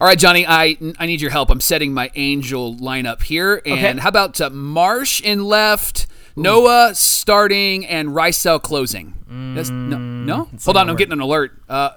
All 0.00 0.08
right, 0.08 0.18
Johnny, 0.18 0.44
I 0.46 0.76
I 0.98 1.06
need 1.06 1.20
your 1.20 1.30
help. 1.30 1.50
I'm 1.50 1.60
setting 1.60 1.94
my 1.94 2.10
angel 2.16 2.74
lineup 2.74 3.22
here. 3.22 3.62
And 3.64 3.78
Okay. 3.78 3.98
how 4.00 4.08
about 4.08 4.40
uh, 4.40 4.50
Marsh 4.50 5.20
in 5.20 5.44
left, 5.44 6.06
Noah 6.34 6.94
starting, 6.94 7.86
and 7.86 8.08
Raisel 8.08 8.60
closing? 8.60 9.14
That's, 9.54 9.70
no, 9.70 9.96
no? 9.98 10.48
Hold 10.64 10.76
on, 10.76 10.82
I'm 10.88 10.94
work. 10.94 10.98
getting 10.98 11.12
an 11.12 11.20
alert. 11.20 11.52
Uh, 11.68 11.90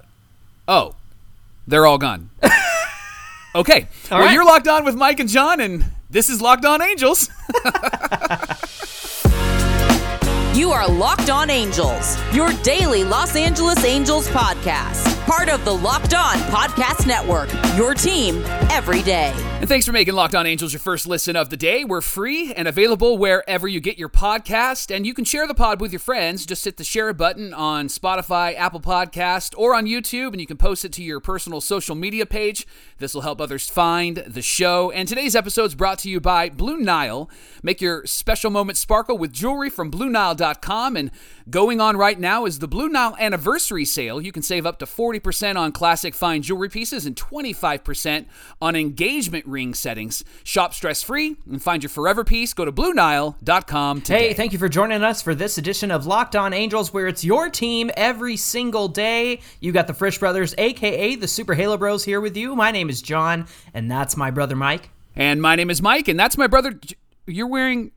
oh, 0.68 0.94
they're 1.66 1.88
all 1.88 1.98
gone. 1.98 2.30
okay. 3.56 3.88
well, 4.12 4.20
right. 4.22 4.32
you're 4.34 4.46
locked 4.46 4.68
on 4.68 4.86
with 4.86 4.96
Mike 4.96 5.20
and 5.20 5.28
John, 5.30 5.60
and 5.60 5.84
this 6.10 6.30
is 6.30 6.40
Locked 6.40 6.66
On 6.66 6.82
Angels. 6.82 7.30
You 10.54 10.72
are 10.72 10.88
Locked 10.90 11.30
On 11.30 11.52
Angels, 11.52 12.18
your 12.34 12.52
daily 12.64 13.04
Los 13.04 13.36
Angeles 13.36 13.86
Angels 13.86 14.28
podcast. 14.30 15.17
Part 15.28 15.50
of 15.50 15.66
the 15.66 15.74
Locked 15.74 16.14
On 16.14 16.38
Podcast 16.50 17.06
Network, 17.06 17.50
your 17.76 17.94
team 17.94 18.42
every 18.72 19.02
day. 19.02 19.34
And 19.60 19.68
thanks 19.68 19.86
for 19.86 19.92
making 19.92 20.14
Locked 20.14 20.36
On 20.36 20.46
Angels 20.46 20.72
your 20.72 20.80
first 20.80 21.06
listen 21.06 21.36
of 21.36 21.50
the 21.50 21.58
day. 21.58 21.84
We're 21.84 22.00
free 22.00 22.54
and 22.54 22.66
available 22.66 23.18
wherever 23.18 23.68
you 23.68 23.82
get 23.82 23.98
your 23.98 24.08
podcast, 24.08 24.96
and 24.96 25.06
you 25.06 25.14
can 25.14 25.26
share 25.26 25.46
the 25.46 25.54
pod 25.54 25.82
with 25.82 25.92
your 25.92 26.00
friends. 26.00 26.46
Just 26.46 26.64
hit 26.64 26.78
the 26.78 26.86
share 26.86 27.12
button 27.12 27.54
on 27.54 27.90
Spotify, 27.90 28.56
Apple 28.56 28.80
Podcast, 28.80 29.54
or 29.58 29.76
on 29.76 29.86
YouTube, 29.86 30.32
and 30.32 30.40
you 30.40 30.48
can 30.48 30.56
post 30.56 30.86
it 30.86 30.94
to 30.94 31.04
your 31.04 31.20
personal 31.20 31.60
social 31.60 31.96
media 31.96 32.26
page. 32.26 32.66
This 33.00 33.14
will 33.14 33.22
help 33.22 33.42
others 33.42 33.70
find 33.70 34.18
the 34.18 34.42
show. 34.42 34.92
And 34.92 35.10
today's 35.10 35.36
episode 35.36 35.66
is 35.66 35.76
brought 35.76 36.00
to 36.00 36.10
you 36.10 36.22
by 36.22 36.50
Blue 36.50 36.78
Nile. 36.78 37.30
Make 37.62 37.82
your 37.82 38.06
special 38.06 38.50
moment 38.50 38.78
sparkle 38.78 39.18
with 39.18 39.34
jewelry 39.34 39.70
from 39.70 39.92
BlueNile.com. 39.92 40.96
And 40.96 41.12
going 41.50 41.82
on 41.82 41.98
right 41.98 42.18
now 42.18 42.46
is 42.46 42.60
the 42.60 42.68
Blue 42.68 42.88
Nile 42.88 43.18
anniversary 43.20 43.84
sale. 43.84 44.22
You 44.22 44.32
can 44.32 44.44
save 44.44 44.66
up 44.66 44.80
to 44.80 44.86
40% 44.86 45.17
on 45.58 45.72
classic 45.72 46.14
fine 46.14 46.42
jewelry 46.42 46.70
pieces 46.70 47.06
and 47.06 47.16
25% 47.16 48.26
on 48.62 48.76
engagement 48.76 49.46
ring 49.46 49.74
settings. 49.74 50.24
Shop 50.44 50.74
stress 50.74 51.04
free 51.04 51.38
and 51.50 51.62
find 51.62 51.84
your 51.84 51.90
forever 51.90 52.24
piece. 52.24 52.54
Go 52.54 52.66
to 52.66 52.72
BlueNile.com 52.72 54.02
today. 54.02 54.30
Hey, 54.30 54.34
thank 54.34 54.54
you 54.54 54.60
for 54.60 54.70
joining 54.70 55.04
us 55.04 55.22
for 55.22 55.36
this 55.36 55.58
edition 55.58 55.92
of 55.92 56.06
Locked 56.06 56.36
On 56.36 56.54
Angels, 56.54 56.94
where 56.94 57.08
it's 57.08 57.24
your 57.24 57.50
team 57.50 57.92
every 57.98 58.38
single 58.38 58.88
day. 58.88 59.42
You 59.60 59.72
got 59.72 59.88
the 59.88 59.94
Frisch 59.94 60.18
Brothers, 60.20 60.56
aka 60.58 61.16
the 61.16 61.28
Super 61.28 61.54
Halo 61.54 61.78
Bros, 61.78 62.04
here 62.04 62.22
with 62.22 62.38
you. 62.38 62.56
My 62.56 62.72
name 62.72 62.90
is 62.90 63.02
John, 63.02 63.48
and 63.74 63.90
that's 63.90 64.16
my 64.18 64.32
brother 64.32 64.56
Mike. 64.56 64.90
And 65.16 65.42
my 65.42 65.56
name 65.56 65.70
is 65.70 65.82
Mike, 65.82 66.08
and 66.08 66.20
that's 66.20 66.38
my 66.38 66.48
brother. 66.48 66.80
You're 67.26 67.48
wearing, 67.48 67.92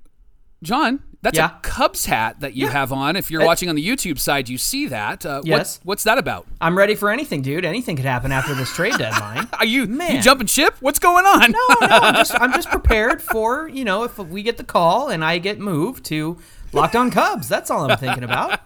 John. 0.62 1.02
That's 1.22 1.36
Yeah. 1.36 1.46
a 1.56 1.60
Cubs 1.60 2.06
hat 2.06 2.40
that 2.40 2.54
you 2.54 2.64
Yeah. 2.66 2.72
have 2.72 2.92
on. 2.92 3.14
If 3.14 3.30
you're 3.30 3.42
Uh, 3.42 3.46
watching 3.46 3.68
on 3.68 3.74
the 3.76 3.86
YouTube 3.86 4.18
side, 4.18 4.48
you 4.48 4.56
see 4.56 4.86
that. 4.86 5.26
Uh, 5.26 5.42
Yes. 5.44 5.58
What's, 5.58 5.80
what's 5.84 6.04
that 6.04 6.16
about? 6.18 6.46
I'm 6.62 6.78
ready 6.78 6.94
for 6.94 7.10
anything, 7.10 7.42
dude. 7.42 7.64
Anything 7.66 7.96
could 7.96 8.06
happen 8.06 8.32
after 8.32 8.54
this 8.54 8.72
trade 8.72 8.96
deadline. 8.96 9.46
Are 9.58 9.66
you 9.66 9.86
Man. 9.86 10.16
you 10.16 10.22
jumping 10.22 10.46
ship? 10.46 10.76
What's 10.80 10.98
going 10.98 11.26
on? 11.26 11.50
No, 11.52 11.86
no, 11.86 11.98
I'm 11.98 12.14
just 12.14 12.34
I'm 12.40 12.52
just 12.54 12.70
prepared 12.70 13.20
for 13.22 13.68
you 13.68 13.84
know 13.84 14.04
if 14.04 14.16
we 14.18 14.42
get 14.42 14.56
the 14.56 14.64
call 14.64 15.08
and 15.08 15.22
I 15.24 15.36
get 15.38 15.58
moved 15.60 16.04
to 16.06 16.38
Locked 16.72 16.96
On 16.96 17.10
Cubs. 17.10 17.48
That's 17.48 17.70
all 17.70 17.90
I'm 17.90 17.98
thinking 17.98 18.24
about. 18.24 18.60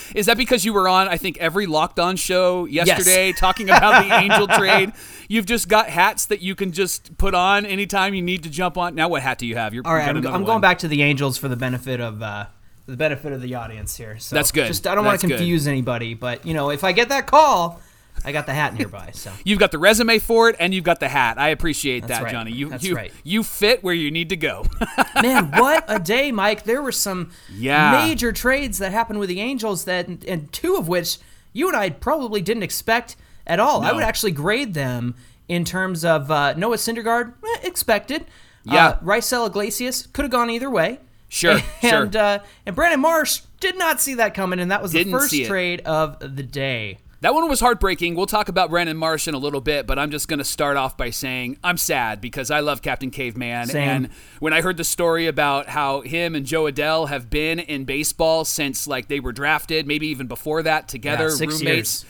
Is 0.14 0.26
that 0.26 0.36
because 0.36 0.64
you 0.64 0.72
were 0.72 0.88
on, 0.88 1.08
I 1.08 1.16
think, 1.16 1.38
every 1.38 1.66
Locked 1.66 1.98
On 1.98 2.16
show 2.16 2.64
yesterday 2.66 3.32
talking 3.32 3.68
about 3.68 4.04
the 4.06 4.14
Angel 4.14 4.46
trade? 4.46 4.92
You've 5.28 5.46
just 5.46 5.68
got 5.68 5.88
hats 5.88 6.26
that 6.26 6.40
you 6.40 6.54
can 6.54 6.72
just 6.72 7.16
put 7.16 7.34
on 7.34 7.66
anytime 7.66 8.14
you 8.14 8.22
need 8.22 8.42
to 8.42 8.50
jump 8.50 8.76
on. 8.76 8.94
Now, 8.94 9.08
what 9.08 9.22
hat 9.22 9.38
do 9.38 9.46
you 9.46 9.56
have? 9.56 9.74
You're, 9.74 9.86
All 9.86 9.94
right, 9.94 10.08
I'm, 10.08 10.26
I'm 10.26 10.44
going 10.44 10.60
back 10.60 10.78
to 10.78 10.88
the 10.88 11.02
Angels 11.02 11.38
for 11.38 11.48
the 11.48 11.56
benefit 11.56 12.00
of 12.00 12.22
uh, 12.22 12.46
the 12.86 12.96
benefit 12.96 13.32
of 13.32 13.42
the 13.42 13.54
audience 13.54 13.96
here. 13.96 14.18
So 14.18 14.36
That's 14.36 14.52
good. 14.52 14.68
Just 14.68 14.86
I 14.86 14.94
don't 14.94 15.04
want 15.04 15.20
to 15.20 15.26
good. 15.26 15.38
confuse 15.38 15.66
anybody, 15.66 16.14
but 16.14 16.46
you 16.46 16.54
know 16.54 16.70
if 16.70 16.84
I 16.84 16.92
get 16.92 17.08
that 17.08 17.26
call, 17.26 17.80
I 18.26 18.32
got 18.32 18.44
the 18.46 18.52
hat 18.52 18.74
nearby. 18.74 19.10
So 19.14 19.32
You've 19.44 19.58
got 19.60 19.70
the 19.70 19.78
resume 19.78 20.18
for 20.18 20.48
it, 20.50 20.56
and 20.58 20.74
you've 20.74 20.84
got 20.84 21.00
the 21.00 21.08
hat. 21.08 21.38
I 21.38 21.48
appreciate 21.50 22.08
that, 22.08 22.24
right. 22.24 22.32
Johnny. 22.32 22.52
You 22.52 22.68
That's 22.68 22.84
you 22.84 22.96
right. 22.96 23.12
you 23.24 23.42
fit 23.42 23.82
where 23.84 23.94
you 23.94 24.10
need 24.10 24.28
to 24.30 24.36
go. 24.36 24.66
man, 25.22 25.52
what 25.52 25.84
a 25.88 25.98
day, 25.98 26.32
Mike! 26.32 26.64
There 26.64 26.82
were 26.82 26.92
some 26.92 27.30
Yeah. 27.50 28.04
major 28.04 28.32
trades 28.32 28.78
that 28.78 28.92
happened 28.92 29.20
with 29.20 29.28
the 29.28 29.40
Angels 29.40 29.84
that, 29.84 30.08
and 30.08 30.52
two 30.52 30.74
of 30.76 30.88
which 30.88 31.18
you 31.52 31.68
and 31.68 31.76
I 31.76 31.90
probably 31.90 32.42
didn't 32.42 32.64
expect 32.64 33.16
at 33.46 33.60
all. 33.60 33.82
I 33.82 33.92
would 33.92 34.02
actually 34.02 34.32
grade 34.32 34.74
them 34.74 35.14
in 35.48 35.64
terms 35.64 36.04
of 36.04 36.30
uh, 36.30 36.52
Noah 36.54 36.76
Syndergaard, 36.76 37.32
eh, 37.44 37.58
expected. 37.62 38.26
Yeah. 38.64 38.88
Uh, 38.88 38.98
Raisel 39.00 39.46
Iglesias 39.46 40.08
could 40.12 40.24
have 40.24 40.32
gone 40.32 40.50
either 40.50 40.68
way. 40.68 40.98
Sure, 41.28 41.58
sure. 41.80 42.02
and 42.02 42.16
uh, 42.16 42.38
and 42.66 42.74
Brandon 42.74 43.00
Marsh 43.00 43.42
did 43.60 43.78
not 43.78 44.00
see 44.00 44.14
that 44.14 44.34
coming, 44.34 44.58
and 44.60 44.70
that 44.70 44.82
was 44.82 44.92
Didn't 44.92 45.12
the 45.12 45.18
first 45.18 45.44
trade 45.44 45.80
of 45.82 46.18
the 46.18 46.42
day. 46.42 46.98
That 47.22 47.32
one 47.34 47.48
was 47.48 47.60
heartbreaking. 47.60 48.14
We'll 48.14 48.26
talk 48.26 48.48
about 48.48 48.68
Brandon 48.70 48.96
Marsh 48.96 49.26
in 49.26 49.34
a 49.34 49.38
little 49.38 49.62
bit, 49.62 49.86
but 49.86 49.98
I'm 49.98 50.10
just 50.10 50.28
going 50.28 50.38
to 50.38 50.44
start 50.44 50.76
off 50.76 50.96
by 50.98 51.10
saying 51.10 51.56
I'm 51.64 51.78
sad 51.78 52.20
because 52.20 52.50
I 52.50 52.60
love 52.60 52.82
Captain 52.82 53.10
Caveman. 53.10 53.68
Same. 53.68 53.88
And 53.88 54.08
when 54.38 54.52
I 54.52 54.60
heard 54.60 54.76
the 54.76 54.84
story 54.84 55.26
about 55.26 55.66
how 55.68 56.02
him 56.02 56.34
and 56.34 56.44
Jo 56.44 56.64
Adell 56.64 57.08
have 57.08 57.30
been 57.30 57.58
in 57.58 57.84
baseball 57.84 58.44
since 58.44 58.86
like 58.86 59.08
they 59.08 59.18
were 59.20 59.32
drafted, 59.32 59.86
maybe 59.86 60.08
even 60.08 60.26
before 60.26 60.62
that 60.64 60.88
together, 60.88 61.30
Yeah, 61.30 61.46
roommates. 61.46 61.62
years. 61.64 62.04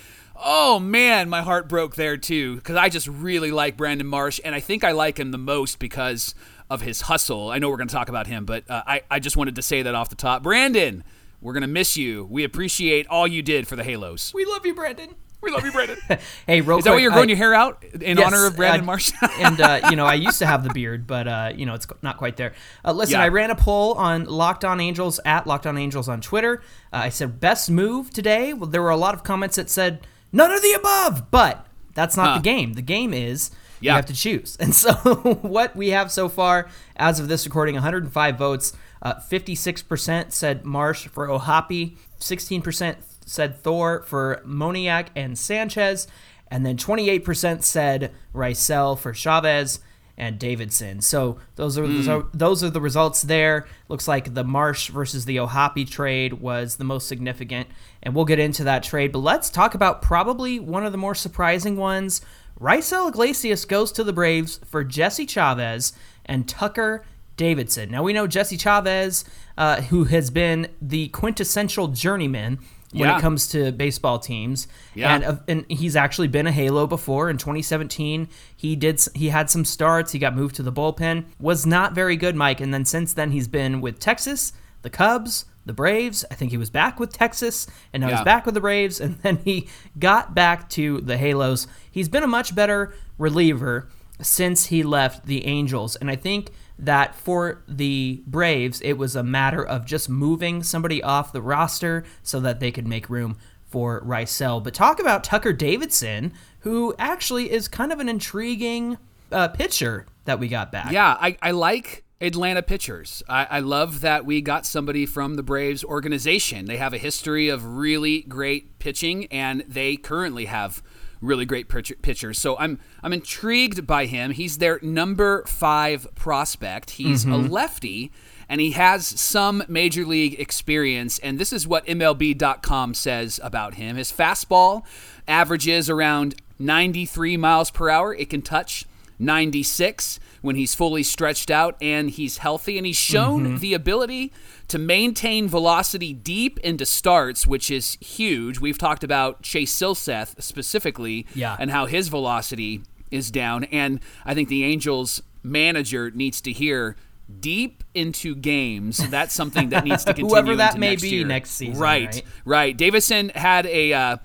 Oh 0.44 0.78
man, 0.81 1.31
my 1.31 1.41
heart 1.41 1.69
broke 1.69 1.94
there 1.94 2.17
too 2.17 2.56
because 2.56 2.77
I 2.77 2.88
just 2.91 3.06
really 3.06 3.50
like 3.53 3.77
Brandon 3.77 4.06
Marsh, 4.06 4.38
and 4.44 4.55
I 4.55 4.61
think 4.61 4.84
I 4.84 4.91
like 4.93 5.19
him 5.19 5.31
the 5.31 5.38
most 5.38 5.78
because 5.78 6.34
of 6.69 6.83
his 6.83 7.03
hustle. 7.03 7.49
I 7.49 7.59
know 7.59 7.71
we're 7.71 7.78
going 7.78 7.88
to 7.88 7.94
talk 7.94 8.11
about 8.11 8.27
him, 8.27 8.44
but 8.44 8.69
uh, 8.69 8.83
I 8.87 9.00
I 9.11 9.19
just 9.19 9.37
wanted 9.38 9.55
to 9.55 9.62
say 9.62 9.81
that 9.83 9.94
off 9.94 10.11
the 10.11 10.15
top, 10.17 10.43
Brandon. 10.43 11.05
We're 11.46 11.52
gonna 11.52 11.68
miss 11.68 11.96
you. 11.96 12.24
We 12.28 12.42
appreciate 12.42 13.06
all 13.06 13.24
you 13.28 13.40
did 13.40 13.68
for 13.68 13.76
the 13.76 13.84
Halos. 13.84 14.34
We 14.34 14.44
love 14.44 14.66
you, 14.66 14.74
Brandon. 14.74 15.14
We 15.40 15.52
love 15.52 15.64
you, 15.64 15.70
Brandon. 15.70 15.96
Hey, 16.48 16.60
real 16.60 16.78
Is 16.78 16.84
that 16.86 16.90
why 16.90 16.98
you're 16.98 17.12
growing 17.12 17.28
I- 17.28 17.34
your 17.34 17.36
hair 17.36 17.54
out 17.54 17.84
in 17.84 18.18
Yes, 18.18 18.26
honor 18.26 18.46
of 18.46 18.56
Brandon 18.56 18.80
uh, 18.80 18.84
Marsh? 18.86 19.12
and 19.38 19.60
uh, 19.60 19.80
you 19.88 19.94
know, 19.94 20.04
I 20.06 20.14
used 20.14 20.40
to 20.40 20.46
have 20.46 20.64
the 20.64 20.70
beard, 20.74 21.06
but 21.06 21.28
uh, 21.28 21.52
you 21.54 21.64
know, 21.64 21.74
it's 21.74 21.86
not 22.02 22.16
quite 22.16 22.36
there. 22.36 22.54
Uh, 22.84 22.90
listen, 22.90 23.12
Yeah. 23.12 23.22
I 23.22 23.28
ran 23.28 23.52
a 23.52 23.54
poll 23.54 23.94
on 23.94 24.24
Locked 24.24 24.64
On 24.64 24.80
Angels 24.80 25.20
at 25.24 25.46
Locked 25.46 25.68
On 25.68 25.78
Angels 25.78 26.08
on 26.08 26.20
Twitter. 26.20 26.62
Uh, 26.92 26.96
I 26.96 27.08
said 27.10 27.38
best 27.38 27.70
move 27.70 28.10
today. 28.10 28.52
Well, 28.52 28.68
there 28.68 28.82
were 28.82 28.90
a 28.90 28.96
lot 28.96 29.14
of 29.14 29.22
comments 29.22 29.54
that 29.54 29.70
said 29.70 30.04
none 30.32 30.50
of 30.50 30.62
the 30.62 30.72
above, 30.72 31.30
but 31.30 31.64
that's 31.94 32.16
not 32.16 32.26
Huh. 32.26 32.34
the 32.38 32.42
game. 32.42 32.72
The 32.72 32.82
game 32.82 33.14
is 33.14 33.52
you 33.80 33.90
have 33.92 34.06
to 34.06 34.14
choose. 34.14 34.56
And 34.60 34.74
so, 34.74 34.94
what 35.42 35.76
we 35.76 35.90
have 35.90 36.10
so 36.10 36.28
far, 36.28 36.68
as 36.96 37.20
of 37.20 37.28
this 37.28 37.46
recording, 37.46 37.76
105 37.76 38.36
votes. 38.36 38.72
Uh, 39.02 39.14
56% 39.14 40.32
said 40.32 40.64
Marsh 40.64 41.06
for 41.08 41.30
O'Hoppe. 41.30 41.96
16% 42.20 42.96
said 43.24 43.56
Thor 43.58 44.02
for 44.02 44.42
Moniak 44.46 45.08
and 45.14 45.38
Sanchez. 45.38 46.06
And 46.48 46.64
then 46.64 46.76
28% 46.76 47.62
said 47.62 48.12
Raisel 48.34 48.98
for 48.98 49.12
Chavez 49.12 49.80
and 50.18 50.38
Davidson. 50.38 51.00
So 51.00 51.38
those 51.56 51.76
are 51.76 51.86
the, 51.86 52.26
those 52.32 52.64
are 52.64 52.70
the 52.70 52.80
results 52.80 53.22
there. 53.22 53.66
Looks 53.88 54.08
like 54.08 54.34
the 54.34 54.44
Marsh 54.44 54.88
versus 54.88 55.24
the 55.24 55.38
O'Hoppe 55.38 55.88
trade 55.88 56.34
was 56.34 56.76
the 56.76 56.84
most 56.84 57.06
significant, 57.06 57.68
and 58.02 58.14
we'll 58.14 58.24
get 58.24 58.38
into 58.38 58.64
that 58.64 58.82
trade. 58.82 59.12
But 59.12 59.18
let's 59.18 59.50
talk 59.50 59.74
about 59.74 60.02
probably 60.02 60.58
one 60.58 60.86
of 60.86 60.92
the 60.92 60.98
more 60.98 61.14
surprising 61.14 61.76
ones. 61.76 62.22
Raisel 62.58 63.08
Iglesias 63.08 63.66
goes 63.66 63.92
to 63.92 64.04
the 64.04 64.12
Braves 64.12 64.58
for 64.64 64.82
Jesse 64.82 65.26
Chavez 65.26 65.92
and 66.24 66.48
Tucker 66.48 67.04
Davidson. 67.36 67.91
Now 67.91 68.02
we 68.02 68.12
know 68.12 68.26
Jesse 68.26 68.56
Chavez, 68.56 69.24
uh, 69.58 69.82
who 69.82 70.04
has 70.04 70.30
been 70.30 70.69
the 70.80 71.08
quintessential 71.08 71.88
journeyman 71.88 72.58
when 72.92 73.08
Yeah. 73.08 73.19
it 73.19 73.20
comes 73.20 73.48
to 73.48 73.72
baseball 73.72 74.19
teams, 74.19 74.69
Yeah. 74.94 75.14
and 75.14 75.24
uh, 75.24 75.36
and 75.48 75.64
he's 75.69 75.96
actually 75.96 76.28
been 76.28 76.46
a 76.46 76.52
Halo 76.52 76.86
before. 76.86 77.28
In 77.28 77.36
2017, 77.36 78.28
he 78.56 78.76
did 78.76 79.00
he 79.14 79.28
had 79.28 79.50
some 79.50 79.64
starts. 79.64 80.12
He 80.12 80.19
got 80.19 80.34
moved 80.36 80.54
to 80.56 80.62
the 80.62 80.72
bullpen, 80.72 81.25
was 81.41 81.66
not 81.66 81.94
very 81.94 82.16
good, 82.16 82.36
Mike. 82.36 82.60
And 82.60 82.72
then 82.72 82.84
since 82.84 83.12
then, 83.12 83.32
he's 83.32 83.48
been 83.48 83.80
with 83.80 83.98
Texas, 83.98 84.52
the 84.82 84.91
Cubs, 84.91 85.44
the 85.66 85.72
Braves. 85.72 86.25
I 86.30 86.34
think 86.36 86.52
he 86.52 86.56
was 86.56 86.70
back 86.70 86.98
with 87.00 87.12
Texas, 87.12 87.66
and 87.92 88.00
now 88.00 88.08
Yeah. 88.08 88.16
he's 88.19 88.25
back 88.25 88.46
with 88.46 88.54
the 88.54 88.60
Braves, 88.60 89.00
and 89.04 89.16
then 89.19 89.38
he 89.44 89.66
got 89.98 90.34
back 90.34 90.69
to 90.70 91.00
the 91.00 91.16
Halos. 91.19 91.66
He's 91.91 92.08
been 92.08 92.22
a 92.22 92.28
much 92.28 92.54
better 92.54 92.94
reliever 93.19 93.88
since 94.22 94.66
he 94.66 94.82
left 94.82 95.26
the 95.26 95.44
Angels, 95.46 95.96
and 95.96 96.08
I 96.11 96.16
think 96.16 96.50
that 96.78 97.14
for 97.14 97.62
the 97.67 98.23
Braves, 98.26 98.81
it 98.82 98.94
was 98.94 99.17
a 99.17 99.23
matter 99.23 99.64
of 99.64 99.87
just 99.87 100.08
moving 100.08 100.62
somebody 100.62 101.02
off 101.02 101.32
the 101.32 101.43
roster 101.43 102.05
so 102.23 102.40
that 102.40 102.61
they 102.61 102.70
could 102.70 102.87
make 102.87 103.08
room 103.08 103.37
for 103.64 104.02
Raisel. 104.02 104.62
But 104.62 104.75
talk 104.75 105.00
about 105.00 105.25
Tucker 105.25 105.52
Davidson, 105.52 106.32
who 106.61 106.94
actually 106.99 107.50
is 107.50 107.69
kind 107.69 107.93
of 107.93 108.00
an 108.00 108.08
intriguing 108.08 108.99
uh, 109.32 109.49
pitcher 109.49 110.06
that 110.25 110.38
we 110.38 110.49
got 110.49 110.70
back. 110.70 110.93
yeah, 110.93 111.17
I, 111.20 111.37
I 111.43 111.50
like 111.52 112.05
Atlanta 112.20 112.62
pitchers. 112.62 113.23
I, 113.28 113.46
I 113.50 113.61
love 113.61 114.00
that 114.00 114.25
we 114.25 114.40
got 114.40 114.67
somebody 114.67 115.06
from 115.06 115.34
the 115.34 115.43
Braves 115.43 115.84
organization. 115.84 116.67
They 116.67 116.78
have 116.78 116.94
a 116.94 116.99
history 116.99 117.49
of 117.49 117.76
really 117.76 118.23
great 118.23 118.78
pitching, 118.78 119.26
and 119.26 119.64
they 119.69 119.96
currently 119.96 120.46
have 120.46 120.82
really 121.20 121.44
great 121.44 121.68
pitcher, 121.68 121.94
pitchers. 121.96 122.38
So 122.38 122.56
I'm 122.58 122.78
I'm 123.02 123.12
intrigued 123.12 123.86
by 123.86 124.06
him. 124.06 124.32
He's 124.32 124.58
their 124.58 124.78
number 124.82 125.44
five 125.46 126.06
prospect. 126.14 126.90
He's 126.90 127.24
a 127.24 127.28
mm-hmm. 127.28 127.52
lefty, 127.52 128.12
and 128.48 128.60
he 128.60 128.72
has 128.72 129.06
some 129.06 129.62
major 129.68 130.04
league 130.04 130.38
experience. 130.38 131.18
And 131.20 131.38
this 131.38 131.52
is 131.52 131.66
what 131.66 131.86
MLB.com 131.86 132.94
says 132.94 133.40
about 133.42 133.74
him. 133.74 133.96
His 133.96 134.12
fastball 134.12 134.84
averages 135.26 135.90
around 135.90 136.34
93 136.58 137.36
miles 137.36 137.70
per 137.70 137.90
hour. 137.90 138.14
It 138.14 138.30
can 138.30 138.42
touch 138.42 138.86
96 139.18 140.18
when 140.42 140.56
he's 140.56 140.74
fully 140.74 141.02
stretched 141.02 141.50
out 141.50 141.76
and 141.80 142.10
he's 142.10 142.38
healthy. 142.38 142.76
And 142.78 142.86
he's 142.86 142.96
shown 142.96 143.44
Mm-hmm. 143.46 143.56
the 143.58 143.74
ability 143.74 144.32
to 144.68 144.78
maintain 144.78 145.48
velocity 145.48 146.12
deep 146.12 146.58
into 146.60 146.86
starts, 146.86 147.46
which 147.46 147.70
is 147.70 147.96
huge. 148.00 148.58
We've 148.60 148.78
talked 148.78 149.04
about 149.04 149.42
Chase 149.42 149.74
Silseth 149.74 150.40
specifically 150.42 151.26
Yeah. 151.34 151.56
and 151.58 151.70
how 151.70 151.86
his 151.86 152.08
velocity 152.08 152.82
is 153.10 153.30
down. 153.30 153.64
And 153.64 154.00
I 154.24 154.34
think 154.34 154.48
the 154.48 154.64
Angels 154.64 155.22
manager 155.42 156.10
needs 156.10 156.40
to 156.42 156.52
hear 156.52 156.96
deep 157.40 157.82
into 157.94 158.34
games. 158.34 158.98
That's 159.10 159.34
something 159.34 159.68
that 159.70 159.84
needs 159.84 160.04
to 160.04 160.12
continue. 160.14 160.30
Whoever 160.30 160.56
that 160.56 160.78
may 160.78 160.90
next 160.90 161.02
be 161.02 161.08
year. 161.10 161.26
next 161.26 161.50
season, 161.50 161.80
Right, 161.80 162.06
right? 162.14 162.22
right. 162.44 162.76
Davidson 162.76 163.30
had 163.34 163.66
a 163.66 163.92
uh, 163.92 164.16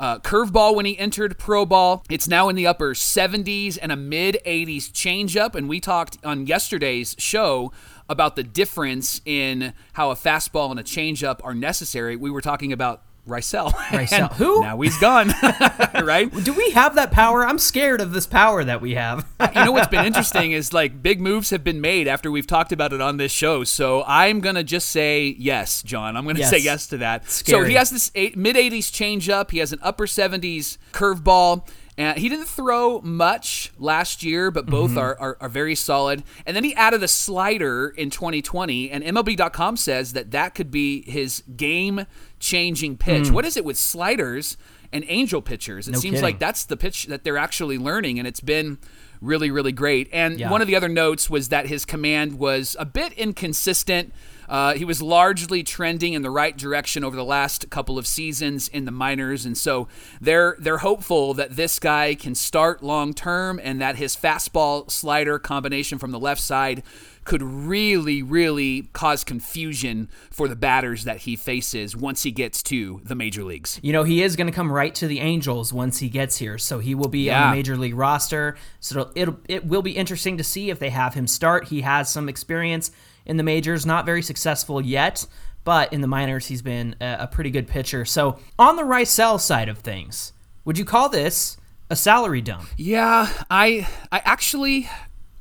uh, 0.00 0.18
curveball 0.18 0.74
when 0.74 0.86
he 0.86 0.98
entered 0.98 1.38
pro 1.38 1.66
ball. 1.66 2.02
It's 2.10 2.26
now 2.26 2.48
in 2.48 2.56
the 2.56 2.66
upper 2.66 2.94
70s 2.94 3.78
and 3.80 3.92
a 3.92 3.96
mid 3.96 4.38
80s 4.46 4.90
changeup. 4.90 5.54
And 5.54 5.68
we 5.68 5.78
talked 5.78 6.16
on 6.24 6.46
yesterday's 6.46 7.14
show 7.18 7.70
about 8.08 8.34
the 8.34 8.42
difference 8.42 9.20
in 9.24 9.74
how 9.92 10.10
a 10.10 10.16
fastball 10.16 10.70
and 10.70 10.80
a 10.80 10.82
changeup 10.82 11.40
are 11.44 11.54
necessary. 11.54 12.16
We 12.16 12.30
were 12.30 12.40
talking 12.40 12.72
about 12.72 13.02
Raisel. 13.28 13.70
Raisel. 13.90 14.32
Who? 14.34 14.62
Now 14.62 14.80
he's 14.80 14.96
gone. 14.98 15.28
right? 16.04 16.28
Do 16.44 16.52
we 16.52 16.70
have 16.70 16.94
that 16.96 17.10
power? 17.12 17.46
I'm 17.46 17.58
scared 17.58 18.00
of 18.00 18.12
this 18.12 18.26
power 18.26 18.64
that 18.64 18.80
we 18.80 18.94
have. 18.94 19.26
you 19.54 19.64
know 19.64 19.72
what's 19.72 19.88
been 19.88 20.04
interesting 20.06 20.52
is 20.52 20.72
like 20.72 21.02
big 21.02 21.20
moves 21.20 21.50
have 21.50 21.62
been 21.62 21.80
made 21.80 22.08
after 22.08 22.30
we've 22.30 22.46
talked 22.46 22.72
about 22.72 22.92
it 22.92 23.00
on 23.00 23.18
this 23.18 23.30
show. 23.32 23.62
So 23.64 24.02
I'm 24.06 24.40
gonna 24.40 24.64
just 24.64 24.88
say 24.90 25.36
yes, 25.38 25.82
John. 25.82 26.16
I'm 26.16 26.26
gonna 26.26 26.40
Yes. 26.40 26.50
say 26.50 26.58
yes 26.58 26.86
to 26.88 26.96
that. 26.98 27.28
So 27.30 27.62
he 27.64 27.74
has 27.74 27.90
this 27.90 28.10
mid 28.14 28.56
80s 28.56 28.90
changeup. 28.90 29.50
He 29.50 29.58
has 29.58 29.72
an 29.72 29.78
upper 29.82 30.06
70s 30.06 30.78
curveball. 30.92 31.66
And 32.00 32.18
he 32.18 32.30
didn't 32.30 32.46
throw 32.46 33.02
much 33.02 33.72
last 33.78 34.22
year, 34.22 34.50
but 34.50 34.64
both 34.64 34.92
mm-hmm. 34.92 35.00
are, 35.00 35.20
are, 35.20 35.36
are 35.38 35.48
very 35.50 35.74
solid. 35.74 36.22
And 36.46 36.56
then 36.56 36.64
he 36.64 36.74
added 36.74 37.02
a 37.02 37.08
slider 37.08 37.90
in 37.90 38.08
2020, 38.08 38.90
and 38.90 39.04
MLB.com 39.04 39.76
says 39.76 40.14
that 40.14 40.30
that 40.30 40.54
could 40.54 40.70
be 40.70 41.02
his 41.02 41.42
game 41.58 42.06
changing 42.38 42.96
pitch. 42.96 43.28
Hmm. 43.28 43.34
What 43.34 43.44
is 43.44 43.58
it 43.58 43.66
with 43.66 43.76
sliders 43.76 44.56
and 44.90 45.04
angel 45.08 45.42
pitchers? 45.42 45.88
It 45.88 45.92
No 45.92 45.98
seems 45.98 46.14
kidding. 46.14 46.22
like 46.22 46.38
that's 46.38 46.64
the 46.64 46.76
pitch 46.78 47.04
that 47.04 47.22
they're 47.22 47.36
actually 47.36 47.76
learning, 47.76 48.18
and 48.18 48.26
it's 48.26 48.40
been 48.40 48.78
really, 49.20 49.50
really 49.50 49.72
great. 49.72 50.08
And 50.10 50.40
Yeah. 50.40 50.50
one 50.50 50.62
of 50.62 50.66
the 50.66 50.76
other 50.76 50.88
notes 50.88 51.28
was 51.28 51.50
that 51.50 51.66
his 51.66 51.84
command 51.84 52.38
was 52.38 52.76
a 52.78 52.86
bit 52.86 53.12
inconsistent. 53.12 54.14
Uh, 54.50 54.74
he 54.74 54.84
was 54.84 55.00
largely 55.00 55.62
trending 55.62 56.12
in 56.12 56.22
the 56.22 56.30
right 56.30 56.56
direction 56.56 57.04
over 57.04 57.14
the 57.14 57.24
last 57.24 57.70
couple 57.70 57.96
of 57.98 58.06
seasons 58.06 58.66
in 58.66 58.84
the 58.84 58.90
minors, 58.90 59.46
and 59.46 59.56
so 59.56 59.86
they're 60.20 60.56
they're 60.58 60.78
hopeful 60.78 61.32
that 61.34 61.54
this 61.54 61.78
guy 61.78 62.16
can 62.16 62.34
start 62.34 62.82
long 62.82 63.14
term 63.14 63.60
and 63.62 63.80
that 63.80 63.94
his 63.94 64.16
fastball 64.16 64.90
slider 64.90 65.38
combination 65.38 65.98
from 65.98 66.10
the 66.10 66.18
left 66.18 66.40
side 66.40 66.82
could 67.22 67.42
really, 67.42 68.22
really 68.22 68.88
cause 68.92 69.22
confusion 69.22 70.08
for 70.32 70.48
the 70.48 70.56
batters 70.56 71.04
that 71.04 71.18
he 71.18 71.36
faces 71.36 71.94
once 71.94 72.24
he 72.24 72.32
gets 72.32 72.60
to 72.60 73.00
the 73.04 73.14
major 73.14 73.44
leagues. 73.44 73.78
You 73.82 73.92
know, 73.92 74.02
he 74.02 74.22
is 74.22 74.34
going 74.34 74.48
to 74.48 74.52
come 74.52 74.72
right 74.72 74.92
to 74.96 75.06
the 75.06 75.20
Angels 75.20 75.72
once 75.72 75.98
he 75.98 76.08
gets 76.08 76.38
here, 76.38 76.58
so 76.58 76.80
he 76.80 76.94
will 76.94 77.08
be 77.08 77.30
on 77.30 77.50
the 77.50 77.56
major 77.56 77.76
league 77.76 77.94
roster. 77.94 78.56
So 78.80 79.00
it'll, 79.00 79.12
it'll 79.14 79.40
it 79.48 79.64
will 79.64 79.82
be 79.82 79.92
interesting 79.92 80.38
to 80.38 80.44
see 80.44 80.70
if 80.70 80.80
they 80.80 80.90
have 80.90 81.14
him 81.14 81.28
start. 81.28 81.68
He 81.68 81.82
has 81.82 82.10
some 82.10 82.28
experience 82.28 82.90
in 83.30 83.36
the 83.38 83.42
majors, 83.42 83.86
not 83.86 84.04
very 84.04 84.20
successful 84.22 84.80
yet, 84.82 85.26
but 85.64 85.92
in 85.92 86.00
the 86.02 86.06
minors 86.08 86.46
he's 86.46 86.62
been 86.62 86.96
a, 87.00 87.26
pretty 87.26 87.50
good 87.50 87.66
pitcher. 87.68 88.04
So 88.04 88.38
on 88.58 88.76
the 88.76 88.82
Raisel 88.82 89.40
side 89.40 89.68
of 89.68 89.78
things, 89.78 90.32
would 90.64 90.76
you 90.76 90.84
call 90.84 91.08
this 91.08 91.56
a 91.88 91.96
salary 91.96 92.40
dump? 92.42 92.68
Yeah, 92.76 93.28
I 93.50 93.86
I 94.12 94.20
actually 94.24 94.88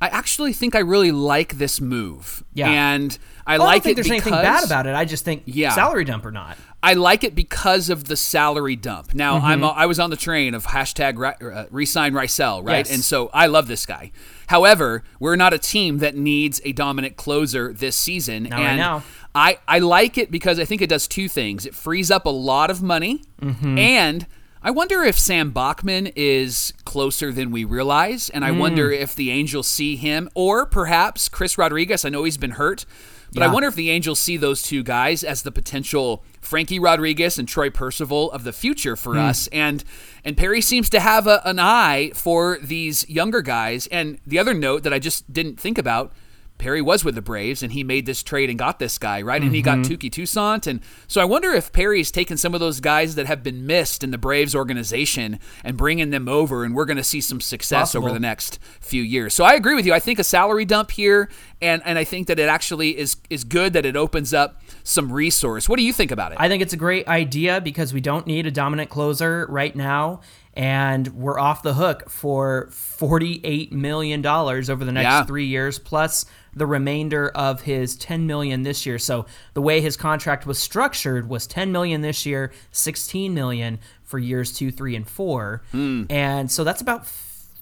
I 0.01 0.07
actually 0.07 0.53
think 0.53 0.75
I 0.75 0.79
really 0.79 1.11
like 1.11 1.57
this 1.57 1.81
move. 1.81 2.43
Yeah. 2.53 2.69
And 2.69 3.17
I 3.45 3.57
Well, 3.57 3.67
I 3.67 3.71
like 3.71 3.75
don't 3.75 3.83
think 3.83 3.91
it 3.93 3.95
there's 3.95 4.07
because 4.07 4.31
anything 4.33 4.53
bad 4.53 4.63
about 4.63 4.85
it. 4.87 4.95
I 4.95 5.03
just 5.05 5.25
think 5.25 5.43
Yeah. 5.45 5.71
salary 5.73 6.05
dump 6.05 6.25
or 6.25 6.31
not. 6.31 6.57
I 6.81 6.93
like 6.93 7.25
it 7.25 7.35
because 7.35 7.89
of 7.89 8.05
the 8.05 8.15
salary 8.15 8.77
dump. 8.77 9.13
Now 9.13 9.35
Mm-hmm. 9.37 9.45
I'm 9.45 9.63
I 9.63 9.85
was 9.87 9.99
on 9.99 10.09
the 10.09 10.15
train 10.15 10.53
of 10.53 10.65
hashtag 10.67 11.17
ri- 11.17 11.51
uh, 11.51 11.65
resign 11.71 12.13
Raisel, 12.13 12.63
right? 12.65 12.85
Yes. 12.85 12.93
And 12.93 13.03
so 13.03 13.29
I 13.33 13.47
love 13.47 13.67
this 13.67 13.85
guy. 13.85 14.11
However, 14.49 15.03
we're 15.19 15.35
not 15.35 15.53
a 15.53 15.57
team 15.59 15.99
that 15.99 16.15
needs 16.15 16.59
a 16.65 16.71
dominant 16.73 17.15
closer 17.17 17.71
this 17.71 17.95
season. 17.95 18.43
Not 18.43 18.51
right 18.53 18.61
and 18.65 18.77
now. 18.79 19.03
I 19.35 19.59
I 19.67 19.77
like 19.79 20.17
it 20.17 20.31
because 20.31 20.59
I 20.59 20.65
think 20.65 20.81
it 20.81 20.89
does 20.89 21.07
two 21.07 21.27
things. 21.29 21.65
It 21.67 21.75
frees 21.75 22.09
up 22.09 22.25
a 22.25 22.29
lot 22.31 22.69
of 22.71 22.81
money, 22.81 23.21
Mm-hmm. 23.41 23.77
and 23.77 24.25
I 24.61 24.71
wonder 24.71 25.03
if 25.03 25.17
Sam 25.17 25.51
Bachman 25.51 26.07
is 26.15 26.73
closer 26.83 27.31
than 27.31 27.49
we 27.51 27.63
realize, 27.63 28.29
and 28.29 28.43
I 28.43 28.51
Mm. 28.51 28.57
wonder 28.57 28.91
if 28.91 29.15
the 29.15 29.31
Angels 29.31 29.67
see 29.67 29.95
him, 29.95 30.29
or 30.35 30.65
perhaps 30.65 31.29
Chris 31.29 31.57
Rodriguez. 31.57 32.03
I 32.03 32.09
know 32.09 32.25
he's 32.25 32.35
been 32.37 32.51
hurt, 32.51 32.85
but 33.33 33.41
I 33.41 33.47
wonder 33.47 33.69
if 33.69 33.75
the 33.75 33.89
Angels 33.89 34.19
see 34.19 34.35
those 34.35 34.61
two 34.61 34.83
guys 34.83 35.23
as 35.23 35.43
the 35.43 35.51
potential 35.51 36.25
Frankie 36.41 36.79
Rodriguez 36.79 37.37
and 37.39 37.47
Troy 37.47 37.69
Percival 37.69 38.29
of 38.31 38.43
the 38.43 38.51
future 38.51 38.95
for 38.97 39.13
Hmm. 39.13 39.19
us. 39.21 39.47
And 39.53 39.83
and 40.25 40.35
Perry 40.35 40.59
seems 40.61 40.89
to 40.89 40.99
have 40.99 41.25
a, 41.27 41.41
an 41.47 41.59
eye 41.59 42.11
for 42.13 42.59
these 42.61 43.07
younger 43.07 43.41
guys. 43.41 43.87
And 43.87 44.17
the 44.27 44.39
other 44.39 44.53
note 44.53 44.83
that 44.83 44.93
I 44.93 44.99
just 44.99 45.31
didn't 45.31 45.57
think 45.59 45.77
about. 45.77 46.11
Perry 46.59 46.81
was 46.81 47.03
with 47.03 47.15
the 47.15 47.21
Braves 47.23 47.63
and 47.63 47.71
he 47.71 47.83
made 47.83 48.05
this 48.05 48.21
trade 48.21 48.49
and 48.51 48.59
got 48.59 48.77
this 48.77 48.99
guy, 48.99 49.21
right? 49.23 49.41
And 49.41 49.55
he 49.55 49.63
got 49.63 49.79
Mm-hmm. 49.79 50.09
Toussaint. 50.09 50.67
And 50.67 50.81
so 51.07 51.21
I 51.21 51.25
wonder 51.25 51.51
if 51.53 51.71
Perry's 51.71 52.11
taken 52.11 52.37
some 52.37 52.53
of 52.53 52.59
those 52.59 52.79
guys 52.79 53.15
that 53.15 53.25
have 53.25 53.41
been 53.41 53.65
missed 53.65 54.03
in 54.03 54.11
the 54.11 54.17
Braves 54.17 54.53
organization 54.53 55.39
and 55.63 55.77
bringing 55.77 56.09
them 56.09 56.27
over, 56.27 56.63
and 56.65 56.75
we're 56.75 56.85
going 56.85 56.97
to 56.97 57.03
see 57.03 57.21
some 57.21 57.39
success 57.41 57.95
over 57.95 58.11
the 58.11 58.19
next 58.19 58.59
few 58.81 59.01
years. 59.01 59.33
So 59.33 59.43
I 59.43 59.53
agree 59.53 59.73
with 59.73 59.85
you. 59.85 59.93
I 59.93 59.99
think 59.99 60.19
a 60.19 60.23
salary 60.23 60.65
dump 60.65 60.91
here, 60.91 61.29
and, 61.61 61.81
and 61.85 61.97
I 61.97 62.03
think 62.03 62.27
that 62.27 62.39
it 62.39 62.49
actually 62.49 62.97
is, 62.97 63.15
is 63.29 63.43
good 63.45 63.73
that 63.73 63.85
it 63.85 63.95
opens 63.95 64.33
up 64.33 64.61
some 64.83 65.11
resource. 65.13 65.69
What 65.69 65.77
do 65.77 65.83
you 65.83 65.93
think 65.93 66.11
about 66.11 66.33
it? 66.33 66.37
I 66.41 66.47
think 66.49 66.61
it's 66.61 66.73
a 66.73 66.77
great 66.77 67.07
idea 67.07 67.61
because 67.61 67.93
we 67.93 68.01
don't 68.01 68.27
need 68.27 68.45
a 68.45 68.51
dominant 68.51 68.89
closer 68.89 69.45
right 69.49 69.75
now, 69.75 70.21
and 70.55 71.07
we're 71.09 71.39
off 71.39 71.63
the 71.63 71.75
hook 71.75 72.09
for 72.09 72.67
forty-eight 72.71 73.71
million 73.71 74.21
dollars 74.21 74.69
over 74.69 74.83
the 74.83 74.91
next 74.91 75.05
Yeah. 75.05 75.23
three 75.23 75.45
years, 75.45 75.79
plus 75.79 76.25
the 76.55 76.65
remainder 76.65 77.29
of 77.29 77.61
his 77.61 77.95
ten 77.95 78.25
million 78.27 78.63
this 78.63 78.85
year. 78.85 78.97
So 78.99 79.25
the 79.53 79.61
way 79.61 79.81
his 79.81 79.95
contract 79.97 80.45
was 80.45 80.59
structured 80.59 81.29
was 81.29 81.45
ten 81.47 81.71
million 81.71 82.01
this 82.01 82.25
year, 82.25 82.51
sixteen 82.71 83.33
million 83.33 83.79
for 84.03 84.17
years 84.19 84.51
two, 84.51 84.71
three, 84.71 84.95
and 84.95 85.07
four, 85.07 85.61
Hmm. 85.71 86.03
and 86.09 86.51
so 86.51 86.63
that's 86.63 86.81
about. 86.81 87.05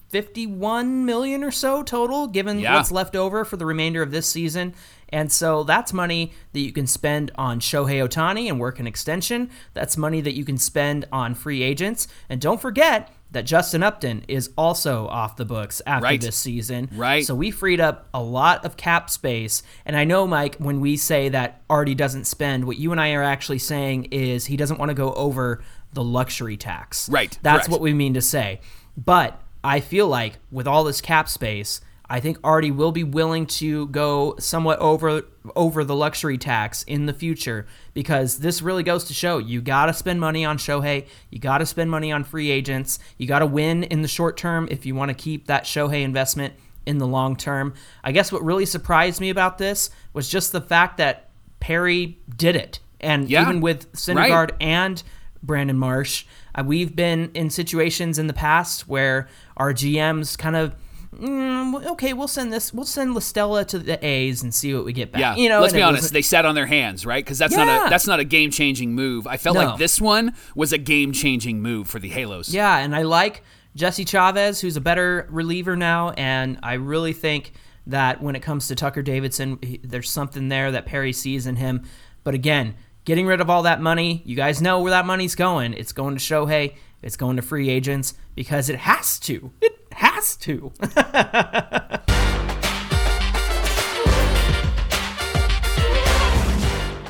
51 0.09 1.05
million 1.05 1.43
or 1.43 1.51
so 1.51 1.83
total 1.83 2.27
given 2.27 2.59
Yeah. 2.59 2.75
what's 2.75 2.91
left 2.91 3.13
over 3.13 3.43
for 3.43 3.57
the 3.57 3.65
remainder 3.65 4.01
of 4.01 4.09
this 4.09 4.25
season. 4.25 4.73
And 5.09 5.29
so 5.29 5.63
that's 5.63 5.91
money 5.91 6.31
that 6.53 6.61
you 6.61 6.71
can 6.71 6.87
spend 6.87 7.29
on 7.35 7.59
Shohei 7.59 8.01
Ohtani 8.07 8.47
and 8.47 8.57
work 8.57 8.79
an 8.79 8.87
extension. 8.87 9.49
That's 9.73 9.97
money 9.97 10.21
that 10.21 10.33
you 10.33 10.45
can 10.45 10.57
spend 10.57 11.05
on 11.11 11.35
free 11.35 11.61
agents. 11.61 12.07
And 12.29 12.39
don't 12.39 12.61
forget 12.61 13.11
that 13.31 13.45
Justin 13.45 13.83
Upton 13.83 14.23
is 14.27 14.51
also 14.57 15.07
off 15.07 15.35
the 15.35 15.43
books 15.45 15.81
after 15.85 16.03
Right. 16.05 16.21
this 16.21 16.35
season. 16.37 16.89
Right. 16.95 17.25
So 17.25 17.35
we 17.35 17.51
freed 17.51 17.81
up 17.81 18.07
a 18.13 18.21
lot 18.21 18.63
of 18.63 18.77
cap 18.77 19.09
space. 19.09 19.63
And 19.85 19.95
I 19.97 20.05
know, 20.05 20.25
Mike, 20.25 20.55
when 20.59 20.79
we 20.79 20.95
say 20.95 21.27
that 21.29 21.61
Artie 21.69 21.93
doesn't 21.95 22.25
spend, 22.25 22.65
what 22.65 22.77
you 22.77 22.91
and 22.93 23.01
I 23.01 23.11
are 23.13 23.23
actually 23.23 23.59
saying 23.59 24.05
is 24.11 24.45
he 24.45 24.55
doesn't 24.55 24.79
want 24.79 24.89
to 24.89 24.95
go 24.95 25.11
over 25.13 25.61
the 25.93 26.03
luxury 26.03 26.55
tax. 26.57 27.09
Right, 27.09 27.37
That's 27.41 27.59
correct. 27.67 27.69
what 27.69 27.81
we 27.81 27.93
mean 27.93 28.13
to 28.13 28.21
say. 28.21 28.61
But 28.95 29.41
I 29.63 29.81
feel 29.81 30.07
like 30.07 30.39
with 30.51 30.67
all 30.67 30.83
this 30.85 31.01
cap 31.01 31.27
space, 31.27 31.81
I 32.09 32.19
think 32.19 32.37
Artie 32.43 32.71
will 32.71 32.91
be 32.91 33.03
willing 33.03 33.45
to 33.47 33.87
go 33.87 34.35
somewhat 34.39 34.79
over 34.79 35.23
over 35.55 35.83
the 35.83 35.95
luxury 35.95 36.37
tax 36.37 36.83
in 36.83 37.05
the 37.05 37.13
future 37.13 37.65
because 37.93 38.39
this 38.39 38.61
really 38.61 38.83
goes 38.83 39.05
to 39.05 39.13
show 39.13 39.37
you 39.37 39.61
got 39.61 39.87
to 39.87 39.93
spend 39.93 40.19
money 40.19 40.45
on 40.45 40.57
Shohei, 40.57 41.07
you 41.29 41.39
got 41.39 41.59
to 41.59 41.65
spend 41.65 41.91
money 41.91 42.11
on 42.11 42.23
free 42.23 42.49
agents, 42.49 42.99
you 43.17 43.27
got 43.27 43.39
to 43.39 43.45
win 43.45 43.83
in 43.83 44.01
the 44.01 44.07
short 44.07 44.37
term 44.37 44.67
if 44.71 44.85
you 44.85 44.95
want 44.95 45.09
to 45.09 45.15
keep 45.15 45.47
that 45.47 45.63
Shohei 45.63 46.03
investment 46.03 46.53
in 46.85 46.97
the 46.97 47.07
long 47.07 47.35
term. 47.35 47.73
I 48.03 48.11
guess 48.11 48.31
what 48.31 48.43
really 48.43 48.65
surprised 48.65 49.19
me 49.21 49.29
about 49.29 49.57
this 49.57 49.89
was 50.13 50.29
just 50.29 50.51
the 50.51 50.61
fact 50.61 50.97
that 50.97 51.29
Perry 51.59 52.17
did 52.35 52.55
it. 52.55 52.79
And 52.99 53.29
Yeah, 53.29 53.43
even 53.43 53.61
with 53.61 53.85
right. 53.85 53.93
Syndergaard 53.93 54.51
and 54.59 55.03
Brandon 55.43 55.77
Marsh. 55.77 56.25
Uh, 56.55 56.63
we've 56.65 56.95
been 56.95 57.31
in 57.33 57.49
situations 57.49 58.17
in 58.17 58.27
the 58.27 58.33
past 58.33 58.87
where 58.87 59.27
our 59.55 59.73
GMs 59.73 60.37
kind 60.37 60.55
of, 60.55 60.75
mm, 61.15 61.85
okay, 61.91 62.13
we'll 62.13 62.27
send 62.27 62.51
this, 62.51 62.73
we'll 62.73 62.85
send 62.85 63.15
Listella 63.15 63.65
to 63.67 63.79
the 63.79 64.03
A's 64.05 64.43
and 64.43 64.53
see 64.53 64.73
what 64.73 64.85
we 64.85 64.93
get 64.93 65.11
back. 65.11 65.19
Yeah, 65.19 65.35
you 65.35 65.49
know. 65.49 65.61
let's 65.61 65.73
be 65.73 65.81
honest. 65.81 66.11
They 66.13 66.21
sat 66.21 66.45
on 66.45 66.55
their 66.55 66.65
hands, 66.65 67.05
right? 67.05 67.23
Because 67.23 67.37
that's 67.37 67.55
not 67.55 67.87
a 67.87 67.89
that's 67.89 68.07
not 68.07 68.19
a 68.19 68.23
game 68.23 68.51
changing 68.51 68.93
move. 68.93 69.27
I 69.27 69.37
felt 69.37 69.55
No. 69.55 69.65
like 69.65 69.79
this 69.79 69.99
one 70.01 70.33
was 70.55 70.73
a 70.73 70.77
game 70.77 71.11
changing 71.11 71.61
move 71.61 71.87
for 71.87 71.99
the 71.99 72.09
Halos. 72.09 72.49
Yeah, 72.53 72.77
and 72.77 72.95
I 72.95 73.03
like 73.03 73.43
Jesse 73.75 74.05
Chavez, 74.05 74.61
who's 74.61 74.75
a 74.75 74.81
better 74.81 75.27
reliever 75.29 75.75
now, 75.75 76.11
and 76.11 76.59
I 76.63 76.73
really 76.73 77.13
think 77.13 77.53
that 77.85 78.21
when 78.21 78.35
it 78.35 78.41
comes 78.41 78.67
to 78.67 78.75
Tucker 78.75 79.01
Davidson, 79.01 79.59
he- 79.61 79.79
there's 79.83 80.09
something 80.09 80.49
there 80.49 80.71
that 80.71 80.85
Perry 80.85 81.13
sees 81.13 81.47
in 81.47 81.55
him. 81.55 81.83
But 82.23 82.33
again, 82.33 82.75
getting 83.05 83.25
rid 83.25 83.39
of 83.39 83.49
all 83.49 83.63
that 83.63 83.79
money, 83.81 84.21
you 84.25 84.35
guys 84.35 84.61
know 84.61 84.81
where 84.81 84.91
that 84.91 85.05
money's 85.05 85.35
going. 85.35 85.73
It's 85.73 85.93
going 85.93 86.15
to 86.15 86.19
Shohei. 86.21 86.73
It's 87.01 87.15
going 87.15 87.37
to 87.37 87.41
free 87.41 87.69
agents 87.69 88.15
because 88.35 88.69
it 88.69 88.79
has 88.79 89.19
to. 89.19 89.51
It 89.61 89.86
has 89.97 90.35
to. 90.37 90.71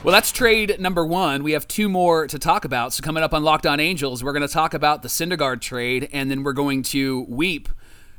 Well, 0.03 0.13
that's 0.13 0.31
trade 0.31 0.79
number 0.79 1.05
one. 1.05 1.43
We 1.43 1.51
have 1.51 1.67
two 1.67 1.89
more 1.89 2.27
to 2.27 2.39
talk 2.39 2.63
about. 2.63 2.93
So, 2.93 3.03
coming 3.03 3.23
up 3.23 3.33
on 3.33 3.43
Locked 3.43 3.65
On 3.65 3.77
Angels, 3.77 4.23
we're 4.23 4.31
going 4.31 4.47
to 4.47 4.53
talk 4.53 4.73
about 4.73 5.01
the 5.01 5.09
Syndergaard 5.09 5.59
trade, 5.59 6.07
and 6.13 6.31
then 6.31 6.43
we're 6.43 6.53
going 6.53 6.81
to 6.83 7.25
weep 7.27 7.67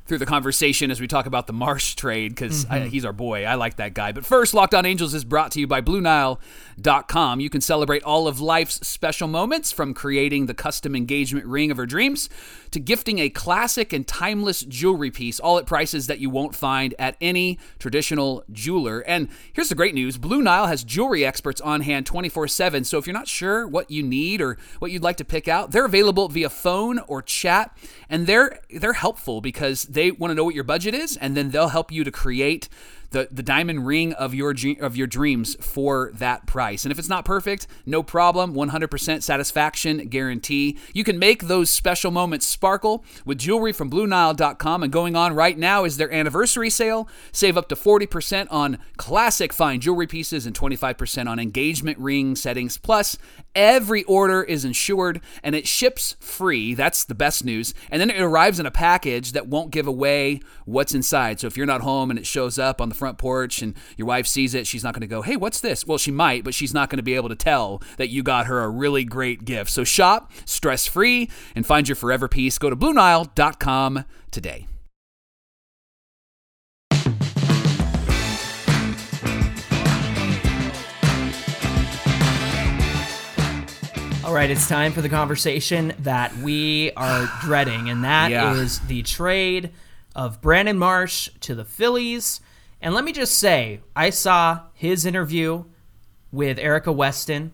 through 0.09 0.19
the 0.19 0.27
conversation 0.27 0.91
as 0.91 1.01
we 1.01 1.07
talk 1.07 1.27
about 1.27 1.47
the 1.47 1.53
Marsh 1.53 1.95
trade 1.95 2.35
because 2.35 2.65
mm-hmm. 2.65 2.89
he's 2.89 3.05
our 3.05 3.13
boy. 3.13 3.45
I 3.45 3.55
like 3.55 3.77
that 3.77 3.95
guy. 3.95 4.13
But 4.13 4.25
first, 4.25 4.55
Locked 4.55 4.75
On 4.75 4.87
Angels 4.87 5.15
is 5.15 5.25
brought 5.25 5.53
to 5.53 5.61
you 5.61 5.67
by 5.67 5.83
BlueNile.com. 5.83 7.41
You 7.41 7.51
can 7.51 7.61
celebrate 7.61 8.03
all 8.03 8.27
of 8.27 8.41
life's 8.41 8.87
special 8.87 9.29
moments 9.29 9.71
from 9.71 9.93
creating 9.93 10.47
the 10.47 10.55
custom 10.55 10.97
engagement 10.97 11.47
ring 11.47 11.71
of 11.71 11.77
her 11.77 11.87
dreams 11.87 12.29
to 12.71 12.81
gifting 12.81 13.19
a 13.19 13.29
classic 13.29 13.93
and 13.93 14.07
timeless 14.07 14.63
jewelry 14.63 15.11
piece, 15.11 15.39
all 15.39 15.59
at 15.59 15.67
prices 15.67 16.07
that 16.07 16.19
you 16.19 16.31
won't 16.31 16.55
find 16.55 16.95
at 16.99 17.17
any 17.21 17.59
traditional 17.79 18.45
jeweler. 18.51 19.01
And 19.01 19.29
here's 19.53 19.69
the 19.69 19.75
great 19.75 19.95
news 19.95 20.17
Blue 20.17 20.43
Nile 20.43 20.67
has 20.67 20.85
jewelry 20.85 21.25
experts 21.25 21.61
on 21.61 21.83
hand 21.83 22.07
24 22.07 22.49
7. 22.49 22.85
So 22.85 22.97
if 22.99 23.07
you're 23.07 23.15
not 23.15 23.29
sure 23.29 23.67
what 23.67 23.91
you 23.91 24.03
need 24.03 24.41
or 24.41 24.57
what 24.79 24.91
you'd 24.91 25.03
like 25.03 25.17
to 25.19 25.25
pick 25.25 25.49
out, 25.49 25.71
they're 25.71 25.85
available 25.85 26.29
via 26.29 26.49
phone 26.49 26.99
or 27.01 27.21
chat. 27.21 27.77
And 28.09 28.27
they're 28.27 28.61
they're 28.71 28.95
helpful 28.95 29.41
because 29.41 29.85
they 29.99 30.13
want 30.13 30.31
to 30.31 30.35
know 30.37 30.45
what 30.45 30.55
your 30.55 30.65
budget 30.65 30.95
is, 30.95 31.17
and 31.17 31.37
then 31.37 31.51
they'll 31.51 31.69
help 31.69 31.91
you 31.91 32.05
to 32.05 32.11
create 32.13 32.69
the 33.11 33.29
the 33.31 33.43
diamond 33.43 33.87
ring 33.87 34.13
of 34.15 34.35
your 34.35 34.55
of 34.81 34.97
your 34.97 35.07
dreams 35.07 35.57
for 35.61 36.11
that 36.15 36.47
price. 36.47 36.85
And 36.85 36.93
if 36.93 36.99
it's 36.99 37.09
not 37.09 37.25
perfect, 37.25 37.67
no 37.87 38.03
problem. 38.03 38.55
100% 38.55 39.23
satisfaction 39.23 40.09
guarantee. 40.09 40.79
You 40.93 41.05
can 41.05 41.19
make 41.19 41.45
those 41.45 41.71
special 41.71 42.11
moments 42.11 42.47
sparkle 42.47 43.05
with 43.25 43.39
jewelry 43.39 43.73
from 43.73 43.91
BlueNile.com. 43.91 44.83
And 44.83 44.93
going 44.93 45.17
on 45.17 45.35
right 45.35 45.57
now 45.59 45.85
is 45.85 45.97
their 45.97 46.13
anniversary 46.13 46.71
sale. 46.71 47.09
Save 47.33 47.57
up 47.57 47.69
to 47.69 47.75
40% 47.75 48.49
on 48.51 48.79
classic 48.97 49.53
fine 49.53 49.81
jewelry 49.81 50.07
pieces 50.07 50.47
and 50.47 50.55
25% 50.59 51.29
on 51.29 51.39
engagement 51.39 51.99
ring 51.99 52.37
settings. 52.37 52.79
Plus, 52.79 53.17
every 53.55 54.05
order 54.05 54.43
is 54.43 54.65
insured 54.65 55.21
and 55.43 55.55
it 55.55 55.67
ships 55.67 56.17
free. 56.21 56.75
That's 56.75 57.05
the 57.05 57.15
best 57.15 57.45
news. 57.45 57.75
And 57.91 58.01
then 58.01 58.11
it 58.11 58.21
arrives 58.21 58.61
in 58.61 58.67
a 58.67 58.71
package 58.71 59.33
that 59.33 59.49
won't 59.49 59.71
give 59.71 59.87
away 59.87 60.41
what's 60.65 60.95
inside. 60.95 61.41
So 61.41 61.47
if 61.47 61.57
you're 61.57 61.67
not 61.67 61.81
home 61.81 62.11
and 62.11 62.19
it 62.19 62.27
shows 62.27 62.59
up 62.59 62.81
on 62.81 62.89
the 62.89 62.95
front 62.99 63.17
porch 63.19 63.63
and 63.63 63.75
your 63.97 64.07
wife 64.07 64.27
sees 64.27 64.55
it, 64.55 64.67
she's 64.67 64.85
not 64.85 64.93
going 64.93 65.01
to 65.01 65.07
go, 65.07 65.23
hey, 65.23 65.37
what's 65.37 65.61
this? 65.61 65.87
Well, 65.87 65.99
she 65.99 66.11
might, 66.11 66.45
but 66.45 66.55
she's 66.55 66.75
not 66.75 66.91
going 66.91 66.99
to 66.99 67.03
be 67.03 67.15
able 67.15 67.29
to 67.29 67.37
tell 67.37 67.83
that 67.97 68.09
you 68.09 68.23
got 68.23 68.47
her 68.47 68.61
a 68.61 68.69
really 68.69 69.05
great 69.05 69.45
gift. 69.45 69.71
So 69.71 69.85
shop 69.85 70.31
stress 70.45 70.87
free 70.87 71.31
and 71.55 71.65
find 71.65 71.89
your 71.89 71.97
forever 71.97 72.29
piece. 72.29 72.59
Go 72.59 72.71
to 72.71 72.77
BlueNile.com 72.77 74.05
today. 74.31 74.67
All 84.29 84.35
right, 84.35 84.51
it's 84.51 84.69
time 84.69 84.93
for 84.93 85.01
the 85.01 85.09
conversation 85.09 85.95
that 86.01 86.37
we 86.37 86.93
are 86.99 87.31
dreading, 87.41 87.89
and 87.89 88.05
that 88.05 88.31
yeah. 88.31 88.53
is 88.53 88.79
the 88.81 89.03
trade 89.03 89.71
of 90.15 90.43
Brandon 90.43 90.77
Marsh 90.77 91.31
to 91.41 91.55
the 91.55 91.65
Phillies. 91.65 92.43
And 92.81 92.95
let 92.95 93.05
me 93.05 93.13
just 93.13 93.39
say, 93.39 93.81
I 93.97 94.11
saw 94.11 94.63
his 94.75 95.05
interview 95.05 95.65
with 96.31 96.59
Erica 96.59 96.93
Weston, 96.93 97.53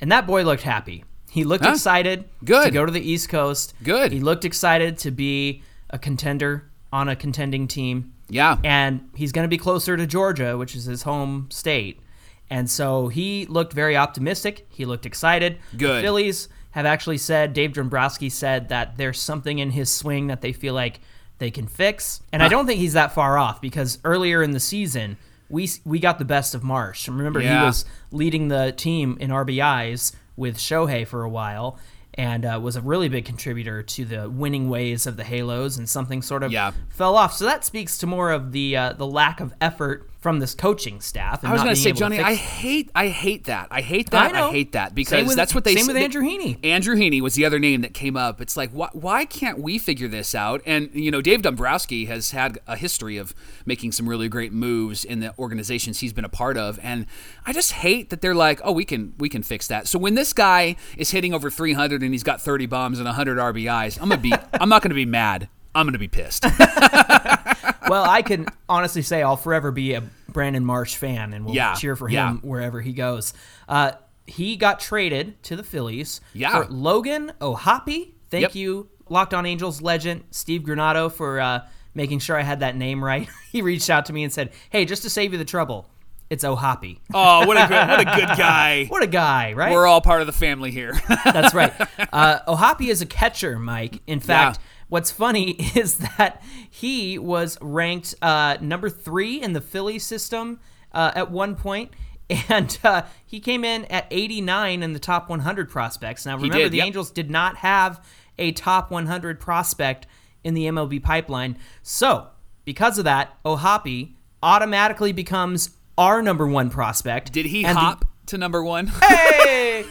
and 0.00 0.12
that 0.12 0.26
boy 0.26 0.44
looked 0.44 0.62
happy. 0.62 1.04
He 1.30 1.44
looked 1.44 1.64
huh? 1.64 1.72
excited 1.72 2.24
Good. 2.44 2.66
to 2.66 2.70
go 2.70 2.84
to 2.84 2.92
the 2.92 3.00
East 3.00 3.28
Coast. 3.28 3.74
Good. 3.82 4.12
He 4.12 4.20
looked 4.20 4.44
excited 4.44 4.98
to 4.98 5.10
be 5.10 5.62
a 5.88 5.98
contender 5.98 6.70
on 6.92 7.08
a 7.08 7.16
contending 7.16 7.68
team. 7.68 8.14
Yeah. 8.28 8.58
And 8.64 9.10
he's 9.14 9.32
going 9.32 9.44
to 9.44 9.48
be 9.48 9.58
closer 9.58 9.96
to 9.96 10.06
Georgia, 10.06 10.56
which 10.56 10.74
is 10.74 10.84
his 10.84 11.02
home 11.02 11.48
state. 11.50 12.00
And 12.48 12.68
so 12.68 13.08
he 13.08 13.46
looked 13.46 13.72
very 13.72 13.96
optimistic. 13.96 14.66
He 14.70 14.84
looked 14.84 15.06
excited. 15.06 15.58
Good. 15.76 15.98
The 15.98 16.02
Phillies 16.02 16.48
have 16.72 16.86
actually 16.86 17.18
said, 17.18 17.52
Dave 17.52 17.72
Dombrowski 17.72 18.28
said 18.28 18.68
that 18.68 18.96
there's 18.96 19.20
something 19.20 19.58
in 19.58 19.70
his 19.70 19.90
swing 19.90 20.28
that 20.28 20.40
they 20.40 20.52
feel 20.52 20.74
like 20.74 21.00
they 21.40 21.50
can 21.50 21.66
fix. 21.66 22.20
And 22.32 22.42
I 22.42 22.48
don't 22.48 22.66
think 22.66 22.78
he's 22.78 22.92
that 22.92 23.12
far 23.12 23.36
off 23.36 23.60
because 23.60 23.98
earlier 24.04 24.42
in 24.42 24.52
the 24.52 24.60
season, 24.60 25.16
we 25.48 25.68
we 25.84 25.98
got 25.98 26.20
the 26.20 26.24
best 26.24 26.54
of 26.54 26.62
Marsh. 26.62 27.08
Remember, 27.08 27.40
yeah. 27.40 27.60
he 27.60 27.66
was 27.66 27.84
leading 28.12 28.46
the 28.48 28.72
team 28.76 29.16
in 29.18 29.30
RBIs 29.30 30.14
with 30.36 30.56
Shohei 30.56 31.06
for 31.06 31.24
a 31.24 31.28
while 31.28 31.78
and 32.14 32.44
uh, 32.44 32.58
was 32.62 32.76
a 32.76 32.80
really 32.80 33.08
big 33.08 33.24
contributor 33.24 33.82
to 33.82 34.04
the 34.04 34.28
winning 34.28 34.68
ways 34.68 35.06
of 35.06 35.16
the 35.16 35.24
Halos, 35.24 35.78
and 35.78 35.88
something 35.88 36.22
sort 36.22 36.42
of 36.42 36.52
yeah. 36.52 36.72
fell 36.88 37.16
off. 37.16 37.34
So 37.34 37.44
that 37.44 37.64
speaks 37.64 37.98
to 37.98 38.06
more 38.06 38.30
of 38.30 38.52
the 38.52 38.76
uh, 38.76 38.92
the 38.92 39.06
lack 39.06 39.40
of 39.40 39.54
effort 39.60 40.09
from 40.20 40.38
this 40.38 40.54
coaching 40.54 41.00
staff. 41.00 41.42
I 41.44 41.52
was 41.52 41.62
going 41.62 41.74
to 41.74 41.80
say, 41.80 41.92
Johnny, 41.92 42.20
I 42.20 42.34
hate, 42.34 42.90
I 42.94 43.08
hate 43.08 43.44
that. 43.44 43.68
I 43.70 43.80
hate 43.80 44.10
that. 44.10 44.34
I, 44.34 44.48
I 44.48 44.50
hate 44.50 44.72
that 44.72 44.94
because 44.94 45.26
with, 45.26 45.36
that's 45.36 45.54
what 45.54 45.64
they. 45.64 45.74
Same 45.74 45.86
with 45.86 45.96
Andrew 45.96 46.22
Heaney. 46.22 46.58
Andrew 46.64 46.94
Heaney 46.94 47.22
was 47.22 47.34
the 47.34 47.46
other 47.46 47.58
name 47.58 47.80
that 47.80 47.94
came 47.94 48.16
up. 48.16 48.40
It's 48.40 48.56
like, 48.56 48.70
why, 48.70 48.90
why 48.92 49.24
can't 49.24 49.58
we 49.58 49.78
figure 49.78 50.08
this 50.08 50.34
out? 50.34 50.60
And 50.66 50.90
you 50.92 51.10
know, 51.10 51.22
Dave 51.22 51.40
Dombrowski 51.40 52.04
has 52.04 52.32
had 52.32 52.58
a 52.66 52.76
history 52.76 53.16
of 53.16 53.34
making 53.64 53.92
some 53.92 54.08
really 54.08 54.28
great 54.28 54.52
moves 54.52 55.04
in 55.04 55.20
the 55.20 55.34
organizations 55.38 56.00
he's 56.00 56.12
been 56.12 56.26
a 56.26 56.30
part 56.30 56.58
of, 56.58 56.78
and 56.82 57.06
I 57.46 57.54
just 57.54 57.72
hate 57.72 58.10
that 58.10 58.20
they're 58.20 58.34
like, 58.34 58.60
oh, 58.62 58.72
we 58.72 58.84
can, 58.84 59.14
we 59.18 59.30
can 59.30 59.42
fix 59.42 59.68
that. 59.68 59.88
So 59.88 59.98
when 59.98 60.14
this 60.14 60.34
guy 60.34 60.76
is 60.98 61.10
hitting 61.10 61.32
over 61.32 61.50
300 61.50 62.02
and 62.02 62.12
he's 62.12 62.22
got 62.22 62.42
30 62.42 62.66
bombs 62.66 62.98
and 62.98 63.06
100 63.06 63.38
RBIs, 63.38 64.00
I'm 64.00 64.10
gonna 64.10 64.20
be, 64.20 64.34
I'm 64.52 64.68
not 64.68 64.82
gonna 64.82 64.94
be 64.94 65.06
mad. 65.06 65.48
I'm 65.74 65.86
gonna 65.86 65.98
be 65.98 66.08
pissed. 66.08 66.44
well, 67.90 68.08
I 68.08 68.22
can 68.22 68.46
honestly 68.68 69.02
say 69.02 69.22
I'll 69.22 69.36
forever 69.36 69.70
be 69.70 69.94
a 69.94 70.02
Brandon 70.28 70.64
Marsh 70.64 70.96
fan, 70.96 71.32
and 71.32 71.44
we'll 71.44 71.54
yeah, 71.54 71.74
cheer 71.74 71.96
for 71.96 72.08
him 72.08 72.14
yeah. 72.14 72.48
wherever 72.48 72.80
he 72.80 72.92
goes. 72.92 73.34
Uh, 73.68 73.92
he 74.26 74.56
got 74.56 74.80
traded 74.80 75.42
to 75.44 75.56
the 75.56 75.64
Phillies 75.64 76.20
yeah. 76.32 76.50
for 76.50 76.66
Logan 76.70 77.32
O'Hoppe. 77.40 78.12
Thank 78.30 78.42
yep. 78.42 78.54
you, 78.54 78.88
Locked 79.08 79.34
On 79.34 79.44
Angels 79.44 79.82
legend 79.82 80.24
Steve 80.30 80.62
Granado, 80.62 81.10
for 81.10 81.40
uh, 81.40 81.66
making 81.94 82.20
sure 82.20 82.36
I 82.36 82.42
had 82.42 82.60
that 82.60 82.76
name 82.76 83.02
right. 83.02 83.28
he 83.52 83.60
reached 83.60 83.90
out 83.90 84.06
to 84.06 84.12
me 84.12 84.22
and 84.22 84.32
said, 84.32 84.52
"Hey, 84.70 84.84
just 84.84 85.02
to 85.02 85.10
save 85.10 85.32
you 85.32 85.38
the 85.38 85.44
trouble." 85.44 85.86
It's 86.30 86.44
O'Hoppe. 86.44 87.00
Oh, 87.12 87.44
what 87.44 87.56
a 87.56 87.66
good, 87.66 87.88
what 87.88 88.00
a 88.00 88.04
good 88.04 88.28
guy! 88.38 88.84
what 88.84 89.02
a 89.02 89.08
guy, 89.08 89.52
right? 89.52 89.72
We're 89.72 89.88
all 89.88 90.00
part 90.00 90.20
of 90.20 90.28
the 90.28 90.32
family 90.32 90.70
here. 90.70 90.96
That's 91.24 91.52
right. 91.52 91.72
Uh, 92.12 92.38
O'Hoppe 92.46 92.88
is 92.88 93.02
a 93.02 93.06
catcher, 93.06 93.58
Mike. 93.58 94.00
In 94.06 94.20
fact, 94.20 94.58
yeah 94.58 94.64
What's 94.90 95.10
funny 95.10 95.52
is 95.74 95.96
that 95.96 96.42
he 96.68 97.18
was 97.18 97.56
ranked 97.62 98.14
uh, 98.20 98.58
number 98.60 98.90
three 98.90 99.40
in 99.40 99.54
the 99.54 99.60
Philly 99.62 99.98
system 99.98 100.60
uh, 100.92 101.12
at 101.14 101.30
one 101.30 101.56
point, 101.56 101.92
and 102.48 102.78
uh, 102.84 103.02
he 103.24 103.40
came 103.40 103.64
in 103.64 103.86
at 103.86 104.06
89 104.10 104.82
in 104.82 104.92
the 104.92 104.98
top 104.98 105.30
100 105.30 105.70
prospects. 105.70 106.26
Now, 106.26 106.36
remember, 106.36 106.58
did, 106.58 106.72
the 106.72 106.78
yep. 106.78 106.86
Angels 106.86 107.10
did 107.10 107.30
not 107.30 107.56
have 107.56 108.04
a 108.38 108.52
top 108.52 108.90
100 108.90 109.40
prospect 109.40 110.06
in 110.44 110.54
the 110.54 110.66
MLB 110.66 111.02
pipeline. 111.02 111.56
So, 111.82 112.28
because 112.64 112.98
of 112.98 113.04
that, 113.04 113.38
O'Hoppe 113.44 114.14
automatically 114.42 115.12
becomes 115.12 115.70
our 115.98 116.22
number 116.22 116.46
one 116.46 116.70
prospect. 116.70 117.32
Did 117.32 117.46
he 117.46 117.62
hop? 117.62 118.04
To 118.30 118.38
number 118.38 118.62
one. 118.62 118.92
Hey, 119.00 119.84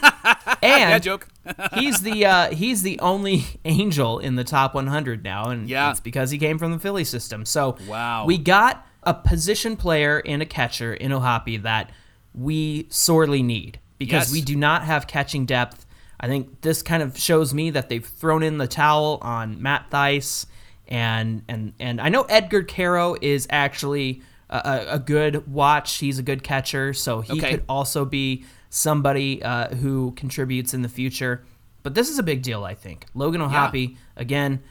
and 0.61 0.91
yeah, 0.91 0.99
joke. 0.99 1.27
he's 1.73 2.01
the 2.01 2.25
uh, 2.25 2.51
he's 2.51 2.83
the 2.83 2.99
only 2.99 3.43
angel 3.65 4.19
in 4.19 4.35
the 4.35 4.43
top 4.43 4.73
100 4.73 5.23
now, 5.23 5.49
and 5.49 5.67
yeah. 5.69 5.89
it's 5.89 5.99
because 5.99 6.31
he 6.31 6.37
came 6.37 6.57
from 6.57 6.71
the 6.71 6.79
Philly 6.79 7.03
system. 7.03 7.45
So 7.45 7.77
wow, 7.87 8.25
we 8.25 8.37
got 8.37 8.85
a 9.03 9.13
position 9.13 9.75
player 9.75 10.21
and 10.25 10.41
a 10.41 10.45
catcher 10.45 10.93
in 10.93 11.11
O'Hoppe 11.11 11.63
that 11.63 11.91
we 12.33 12.87
sorely 12.89 13.41
need 13.41 13.79
because 13.97 14.27
yes. 14.27 14.31
we 14.31 14.41
do 14.41 14.55
not 14.55 14.83
have 14.83 15.07
catching 15.07 15.45
depth. 15.45 15.85
I 16.19 16.27
think 16.27 16.61
this 16.61 16.81
kind 16.81 17.03
of 17.03 17.17
shows 17.17 17.53
me 17.53 17.71
that 17.71 17.89
they've 17.89 18.05
thrown 18.05 18.43
in 18.43 18.57
the 18.57 18.67
towel 18.67 19.17
on 19.21 19.61
Matt 19.61 19.89
Thaiss 19.89 20.45
and 20.87 21.43
and 21.47 21.73
and 21.79 21.99
I 21.99 22.09
know 22.09 22.23
Edgar 22.23 22.63
Quero 22.63 23.15
is 23.21 23.47
actually 23.49 24.21
a, 24.49 24.85
a 24.91 24.99
good 24.99 25.51
watch. 25.51 25.97
He's 25.97 26.19
a 26.19 26.23
good 26.23 26.43
catcher, 26.43 26.93
so 26.93 27.21
he 27.21 27.33
okay. 27.33 27.51
could 27.51 27.63
also 27.69 28.05
be 28.05 28.45
somebody 28.69 29.41
uh, 29.43 29.75
who 29.75 30.11
contributes 30.11 30.73
in 30.73 30.81
the 30.81 30.89
future. 30.89 31.43
But 31.83 31.95
this 31.95 32.09
is 32.09 32.19
a 32.19 32.23
big 32.23 32.41
deal, 32.41 32.63
I 32.63 32.73
think. 32.73 33.05
Logan 33.13 33.41
O'Hoppe, 33.41 33.91
yeah. 33.91 33.95
again, 34.15 34.61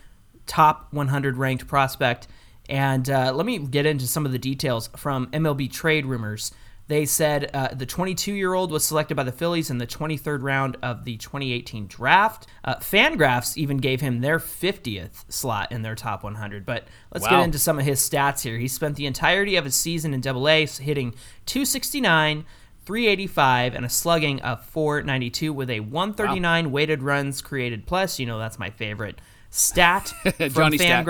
top 0.47 0.89
100 0.93 1.37
ranked 1.37 1.67
prospect. 1.67 2.29
And 2.69 3.09
uh, 3.09 3.33
let 3.35 3.47
me 3.47 3.59
get 3.59 3.87
into 3.87 4.07
some 4.07 4.27
of 4.27 4.33
the 4.33 4.39
details 4.39 4.91
from 4.97 5.29
MLB 5.29 5.73
trade 5.73 6.05
rumors. 6.05 6.53
They 6.89 7.05
said 7.05 7.51
uh, 7.53 7.69
the 7.75 7.87
22 7.87 8.33
year 8.33 8.55
old 8.55 8.73
was 8.73 8.85
selected 8.85 9.15
by 9.15 9.23
the 9.23 9.33
Phillies 9.33 9.71
in 9.71 9.77
the 9.77 9.87
23rd 9.87 10.43
round 10.43 10.79
of 10.83 11.05
the 11.05 11.19
2018 11.19 11.87
draft. 11.87 12.47
Uh, 12.65 12.77
Fangraphs 12.77 13.57
even 13.59 13.77
gave 13.77 14.01
him 14.01 14.21
their 14.21 14.39
50th 14.39 15.25
slot 15.29 15.71
in 15.71 15.83
their 15.83 15.95
top 15.95 16.25
100. 16.25 16.65
But 16.65 16.89
let's 17.13 17.25
wow. 17.25 17.39
get 17.39 17.45
into 17.45 17.59
some 17.59 17.79
of 17.79 17.85
his 17.85 18.01
stats 18.01 18.43
here. 18.43 18.57
He 18.57 18.69
spent 18.69 18.97
the 18.97 19.07
entirety 19.07 19.57
of 19.57 19.67
his 19.67 19.77
season 19.77 20.15
in 20.15 20.23
Double 20.23 20.49
A, 20.49 20.67
hitting 20.67 21.15
269, 21.45 22.47
385 22.87 23.75
and 23.75 23.85
a 23.85 23.91
slugging 23.91 24.41
of 24.41 24.65
492 24.65 25.53
with 25.53 25.69
a 25.69 25.81
139 25.81 26.73
weighted 26.73 27.03
runs 27.03 27.43
created 27.43 27.87
plus. 27.87 28.19
You 28.19 28.25
know 28.25 28.39
that's 28.39 28.59
my 28.59 28.71
favorite 28.71 29.21
stat 29.51 30.09
from 30.37 30.49
Johnny 30.49 30.79
Stat. 30.79 31.05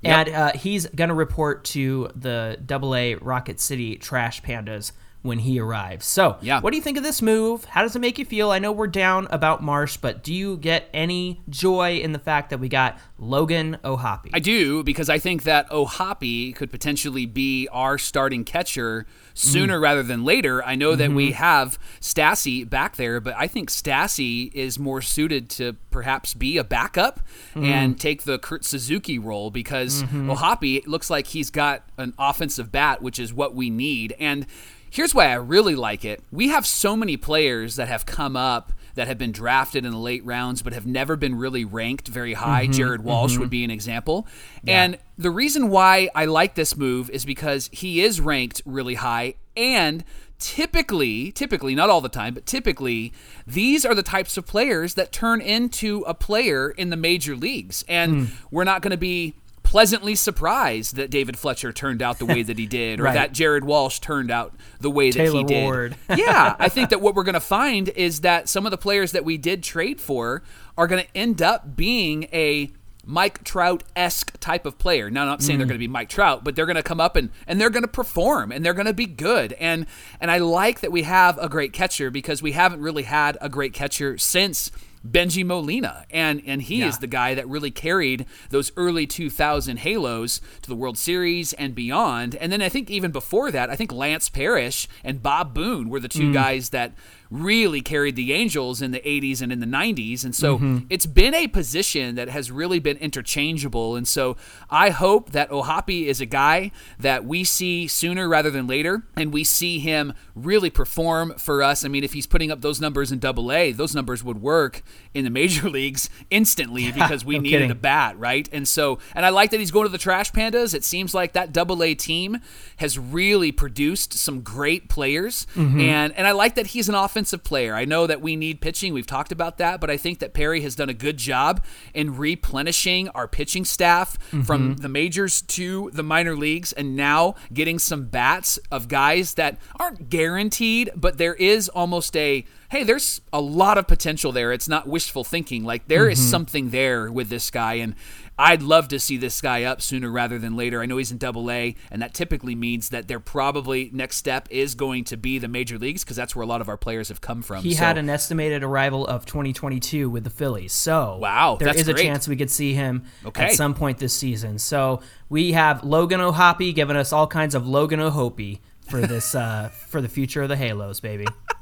Yep. 0.00 0.26
And 0.28 0.36
uh, 0.36 0.52
he's 0.52 0.86
going 0.86 1.08
to 1.08 1.14
report 1.14 1.64
to 1.66 2.10
the 2.14 2.56
AA 2.70 3.18
Rocket 3.24 3.60
City 3.60 3.96
Trash 3.96 4.42
Pandas 4.42 4.92
when 5.22 5.40
he 5.40 5.58
arrives. 5.58 6.06
So, 6.06 6.36
Yeah. 6.40 6.60
what 6.60 6.70
do 6.70 6.76
you 6.76 6.82
think 6.82 6.96
of 6.96 7.02
this 7.02 7.20
move? 7.20 7.64
How 7.64 7.82
does 7.82 7.96
it 7.96 7.98
make 7.98 8.18
you 8.18 8.24
feel? 8.24 8.50
I 8.50 8.58
know 8.58 8.70
we're 8.70 8.86
down 8.86 9.26
about 9.30 9.62
Marsh, 9.62 9.96
but 9.96 10.22
do 10.22 10.32
you 10.32 10.56
get 10.56 10.88
any 10.94 11.40
joy 11.48 11.98
in 11.98 12.12
the 12.12 12.20
fact 12.20 12.50
that 12.50 12.58
we 12.58 12.68
got 12.68 12.98
Logan 13.18 13.78
O'Hoppy? 13.84 14.30
I 14.32 14.38
do 14.38 14.84
because 14.84 15.10
I 15.10 15.18
think 15.18 15.42
that 15.42 15.70
O'Hoppe 15.72 16.54
could 16.54 16.70
potentially 16.70 17.26
be 17.26 17.68
our 17.72 17.98
starting 17.98 18.44
catcher 18.44 19.06
sooner 19.34 19.78
mm. 19.78 19.82
rather 19.82 20.02
than 20.02 20.24
later. 20.24 20.64
I 20.64 20.76
know 20.76 20.94
that 20.94 21.10
we 21.10 21.28
mm-hmm. 21.30 21.42
have 21.42 21.78
Stassi 22.00 22.68
back 22.68 22.96
there, 22.96 23.20
but 23.20 23.34
I 23.36 23.48
think 23.48 23.70
Stassi 23.70 24.52
is 24.54 24.78
more 24.78 25.02
suited 25.02 25.50
to 25.50 25.74
perhaps 25.90 26.34
be 26.34 26.58
a 26.58 26.64
backup 26.64 27.20
mm. 27.54 27.64
and 27.64 27.98
take 27.98 28.22
the 28.22 28.38
Kurt 28.38 28.64
Suzuki 28.64 29.18
role 29.18 29.50
because 29.50 30.02
mm-hmm. 30.04 30.30
O'Hoppe 30.30 30.86
looks 30.86 31.10
like 31.10 31.28
he's 31.28 31.50
got 31.50 31.82
an 31.96 32.14
offensive 32.18 32.70
bat, 32.70 33.02
which 33.02 33.18
is 33.18 33.32
what 33.32 33.54
we 33.54 33.68
need. 33.68 34.14
And 34.18 34.46
here's 34.90 35.14
why 35.14 35.26
I 35.26 35.34
really 35.34 35.74
like 35.74 36.04
it. 36.04 36.22
We 36.30 36.48
have 36.48 36.66
so 36.66 36.96
many 36.96 37.16
players 37.16 37.76
that 37.76 37.88
have 37.88 38.06
come 38.06 38.36
up 38.36 38.72
that 38.94 39.06
have 39.06 39.18
been 39.18 39.30
drafted 39.30 39.84
in 39.84 39.92
the 39.92 39.98
late 39.98 40.24
rounds 40.24 40.60
but 40.60 40.72
have 40.72 40.86
never 40.86 41.14
been 41.14 41.36
really 41.36 41.64
ranked 41.64 42.08
very 42.08 42.34
high. 42.34 42.64
Mm-hmm, 42.64 42.72
Jared 42.72 43.04
Walsh 43.04 43.36
would 43.36 43.44
mm-hmm. 43.44 43.50
be 43.50 43.64
an 43.64 43.70
example. 43.70 44.26
And 44.66 44.98
the 45.16 45.30
reason 45.30 45.68
why 45.68 46.10
I 46.14 46.24
like 46.24 46.56
this 46.56 46.76
move 46.76 47.08
is 47.10 47.24
because 47.24 47.70
he 47.72 48.02
is 48.02 48.20
ranked 48.20 48.60
really 48.66 48.94
high 48.94 49.34
and 49.56 50.04
typically 50.40 51.32
typically 51.32 51.74
not 51.74 51.90
all 51.90 52.00
the 52.00 52.08
time 52.08 52.32
but 52.32 52.46
typically 52.46 53.12
these 53.44 53.84
are 53.84 53.92
the 53.92 54.04
types 54.04 54.36
of 54.36 54.46
players 54.46 54.94
that 54.94 55.10
turn 55.10 55.40
into 55.40 56.04
a 56.06 56.14
player 56.14 56.70
in 56.70 56.90
the 56.90 56.96
major 56.96 57.34
leagues 57.34 57.84
and 57.88 58.28
hmm. 58.28 58.34
we're 58.52 58.62
not 58.62 58.80
going 58.80 58.92
to 58.92 58.96
be 58.96 59.34
pleasantly 59.68 60.14
surprised 60.14 60.96
that 60.96 61.10
David 61.10 61.38
Fletcher 61.38 61.74
turned 61.74 62.00
out 62.00 62.18
the 62.18 62.24
way 62.24 62.42
that 62.42 62.58
he 62.58 62.66
did 62.80 63.00
or 63.00 63.02
Right. 63.02 63.14
that 63.14 63.32
Jared 63.32 63.64
Walsh 63.64 63.98
turned 63.98 64.30
out 64.30 64.54
the 64.80 64.90
way 64.90 65.10
that 65.10 65.18
he 65.20 65.26
Taylor 65.26 65.44
did. 65.44 65.62
Ward. 65.62 65.96
yeah, 66.16 66.56
I 66.58 66.70
think 66.70 66.88
that 66.88 67.02
what 67.02 67.14
we're 67.14 67.22
going 67.22 67.34
to 67.34 67.40
find 67.40 67.90
is 67.90 68.22
that 68.22 68.48
some 68.48 68.64
of 68.64 68.70
the 68.70 68.78
players 68.78 69.12
that 69.12 69.26
we 69.26 69.36
did 69.36 69.62
trade 69.62 70.00
for 70.00 70.42
are 70.78 70.86
going 70.86 71.04
to 71.04 71.16
end 71.16 71.42
up 71.42 71.76
being 71.76 72.24
a 72.32 72.70
Mike 73.04 73.44
Trout 73.44 73.84
esque 73.94 74.40
type 74.40 74.64
of 74.64 74.78
player. 74.78 75.10
Now, 75.10 75.22
I'm 75.22 75.28
not 75.28 75.42
saying 75.42 75.58
they're 75.58 75.66
mm. 75.66 75.70
going 75.70 75.80
to 75.80 75.86
be 75.86 75.88
Mike 75.88 76.08
Trout, 76.08 76.44
but 76.44 76.56
they're 76.56 76.66
going 76.66 76.76
to 76.76 76.82
come 76.82 77.00
up 77.00 77.14
and, 77.16 77.28
and 77.46 77.60
they're 77.60 77.70
going 77.70 77.82
to 77.82 77.88
perform 77.88 78.52
and 78.52 78.64
they're 78.64 78.74
going 78.74 78.86
to 78.86 78.94
be 78.94 79.06
good. 79.06 79.52
And 79.54 79.84
and 80.18 80.30
I 80.30 80.38
like 80.38 80.80
that 80.80 80.92
we 80.92 81.02
have 81.02 81.36
a 81.38 81.48
great 81.48 81.74
catcher 81.74 82.10
because 82.10 82.42
we 82.42 82.52
haven't 82.52 82.80
really 82.80 83.02
had 83.02 83.36
a 83.42 83.50
great 83.50 83.74
catcher 83.74 84.16
since 84.16 84.70
Benji 85.10 85.44
Molina, 85.44 86.04
and 86.10 86.42
and 86.46 86.62
he 86.62 86.82
is 86.82 86.98
the 86.98 87.06
guy 87.06 87.34
that 87.34 87.48
really 87.48 87.70
carried 87.70 88.26
those 88.50 88.72
early 88.76 89.06
2000 89.06 89.78
Halos 89.78 90.40
to 90.62 90.68
the 90.68 90.74
World 90.74 90.98
Series 90.98 91.52
and 91.54 91.74
beyond. 91.74 92.34
And 92.36 92.52
then 92.52 92.62
I 92.62 92.68
think 92.68 92.90
even 92.90 93.10
before 93.10 93.50
that, 93.50 93.70
I 93.70 93.76
think 93.76 93.92
Lance 93.92 94.28
Parrish 94.28 94.88
and 95.04 95.22
Bob 95.22 95.54
Boone 95.54 95.88
were 95.88 96.00
the 96.00 96.08
two 96.08 96.30
mm. 96.30 96.34
guys 96.34 96.70
that 96.70 96.92
really 97.30 97.80
carried 97.80 98.16
the 98.16 98.32
Angels 98.32 98.80
in 98.80 98.90
the 98.90 99.00
80s 99.00 99.42
and 99.42 99.52
in 99.52 99.60
the 99.60 99.66
90s. 99.66 100.24
And 100.24 100.34
so 100.34 100.56
mm-hmm. 100.56 100.78
it's 100.88 101.06
been 101.06 101.34
a 101.34 101.46
position 101.46 102.14
that 102.14 102.28
has 102.28 102.50
really 102.50 102.78
been 102.78 102.96
interchangeable. 102.96 103.96
And 103.96 104.08
so 104.08 104.36
I 104.70 104.90
hope 104.90 105.32
that 105.32 105.50
O'Hoppe 105.50 106.06
is 106.06 106.20
a 106.20 106.26
guy 106.26 106.70
that 106.98 107.24
we 107.24 107.44
see 107.44 107.86
sooner 107.86 108.28
rather 108.28 108.50
than 108.50 108.66
later, 108.66 109.02
and 109.16 109.32
we 109.32 109.44
see 109.44 109.78
him 109.78 110.14
really 110.34 110.70
perform 110.70 111.34
for 111.34 111.62
us. 111.62 111.84
I 111.84 111.88
mean, 111.88 112.04
if 112.04 112.14
he's 112.14 112.26
putting 112.26 112.50
up 112.50 112.62
those 112.62 112.80
numbers 112.80 113.12
in 113.12 113.18
Double 113.18 113.52
A, 113.52 113.72
those 113.72 113.94
numbers 113.94 114.24
would 114.24 114.40
work 114.40 114.82
in 115.12 115.24
the 115.24 115.30
major 115.30 115.68
leagues 115.70 116.08
instantly 116.30 116.90
because 116.92 117.24
we 117.24 117.36
no 117.36 117.42
needed 117.42 117.56
kidding. 117.58 117.70
a 117.70 117.74
bat, 117.74 118.18
right? 118.18 118.48
And 118.52 118.66
so, 118.66 118.98
and 119.14 119.26
I 119.26 119.28
like 119.28 119.50
that 119.50 119.60
he's 119.60 119.70
going 119.70 119.84
to 119.84 119.92
the 119.92 119.98
Trash 119.98 120.32
Pandas. 120.32 120.74
It 120.74 120.84
seems 120.84 121.14
like 121.14 121.32
that 121.32 121.52
Double 121.52 121.82
A 121.82 121.94
team 121.94 122.38
has 122.76 122.98
really 122.98 123.52
produced 123.52 124.14
some 124.14 124.40
great 124.40 124.88
players, 124.88 125.46
mm-hmm. 125.54 125.80
and 125.80 126.12
and 126.14 126.26
I 126.26 126.32
like 126.32 126.54
that 126.54 126.68
he's 126.68 126.88
an 126.88 126.94
offensive 126.94 127.17
player. 127.24 127.74
I 127.74 127.84
know 127.84 128.06
that 128.06 128.20
we 128.20 128.36
need 128.36 128.60
pitching. 128.60 128.92
We've 128.92 129.06
talked 129.06 129.32
about 129.32 129.58
that, 129.58 129.80
but 129.80 129.90
I 129.90 129.96
think 129.96 130.18
that 130.18 130.34
Perry 130.34 130.60
has 130.62 130.74
done 130.74 130.88
a 130.88 130.94
good 130.94 131.16
job 131.16 131.64
in 131.94 132.16
replenishing 132.16 133.08
our 133.10 133.28
pitching 133.28 133.64
staff 133.64 134.18
from 134.28 134.42
mm-hmm. 134.42 134.72
the 134.74 134.88
majors 134.88 135.42
to 135.42 135.90
the 135.92 136.02
minor 136.02 136.36
leagues, 136.36 136.72
and 136.72 136.96
now 136.96 137.34
getting 137.52 137.78
some 137.78 138.04
bats 138.04 138.58
of 138.70 138.88
guys 138.88 139.34
that 139.34 139.58
aren't 139.78 140.10
guaranteed, 140.10 140.90
but 140.96 141.18
there 141.18 141.34
is 141.34 141.68
almost 141.68 142.16
a 142.16 142.44
hey, 142.70 142.84
there's 142.84 143.22
a 143.32 143.40
lot 143.40 143.78
of 143.78 143.86
potential 143.86 144.30
there. 144.30 144.52
It's 144.52 144.68
not 144.68 144.86
wishful 144.86 145.24
thinking. 145.24 145.64
Like 145.64 145.88
there 145.88 146.08
is 146.08 146.18
mm-hmm. 146.18 146.30
something 146.30 146.70
there 146.70 147.10
with 147.10 147.28
this 147.28 147.50
guy, 147.50 147.74
and 147.74 147.94
I'd 148.40 148.62
love 148.62 148.86
to 148.88 149.00
see 149.00 149.16
this 149.16 149.40
guy 149.40 149.64
up 149.64 149.82
sooner 149.82 150.10
rather 150.10 150.38
than 150.38 150.56
later. 150.56 150.80
I 150.80 150.86
know 150.86 150.96
he's 150.98 151.10
in 151.10 151.18
Double 151.18 151.50
A, 151.50 151.74
and 151.90 152.00
that 152.00 152.14
typically 152.14 152.54
means 152.54 152.90
that 152.90 153.08
they're 153.08 153.18
probably 153.18 153.90
next 153.92 154.16
step 154.16 154.46
is 154.50 154.76
going 154.76 155.02
to 155.04 155.16
be 155.16 155.38
the 155.38 155.48
major 155.48 155.76
leagues 155.76 156.04
because 156.04 156.16
that's 156.16 156.36
where 156.36 156.44
a 156.44 156.46
lot 156.46 156.60
of 156.60 156.68
our 156.68 156.76
players 156.76 157.08
have 157.08 157.20
come 157.20 157.42
from. 157.42 157.64
He 157.64 157.74
So- 157.74 157.84
had 157.84 157.98
an 157.98 158.08
estimated 158.08 158.62
arrival 158.62 159.04
of 159.06 159.26
2022 159.26 160.08
with 160.08 160.22
the 160.24 160.30
Phillies. 160.30 160.72
So 160.72 161.18
Wow, 161.20 161.56
there 161.58 161.74
is 161.76 161.88
a 161.88 161.92
great. 161.94 162.04
chance 162.04 162.28
we 162.28 162.36
could 162.36 162.50
see 162.50 162.74
him 162.74 163.02
Okay. 163.26 163.46
at 163.46 163.52
some 163.54 163.74
point 163.74 163.98
this 163.98 164.14
season. 164.14 164.58
So 164.58 165.00
we 165.28 165.52
have 165.52 165.82
Logan 165.82 166.20
O'Hoppy 166.20 166.72
giving 166.72 166.96
us 166.96 167.12
all 167.12 167.26
kinds 167.26 167.56
of 167.56 167.66
Logan 167.66 167.98
O'Hoppy 168.00 168.60
for 168.88 169.00
this 169.00 169.34
uh, 169.34 169.68
for 169.88 170.00
the 170.00 170.08
future 170.08 170.42
of 170.42 170.48
the 170.48 170.56
Halos, 170.56 171.00
baby. 171.00 171.26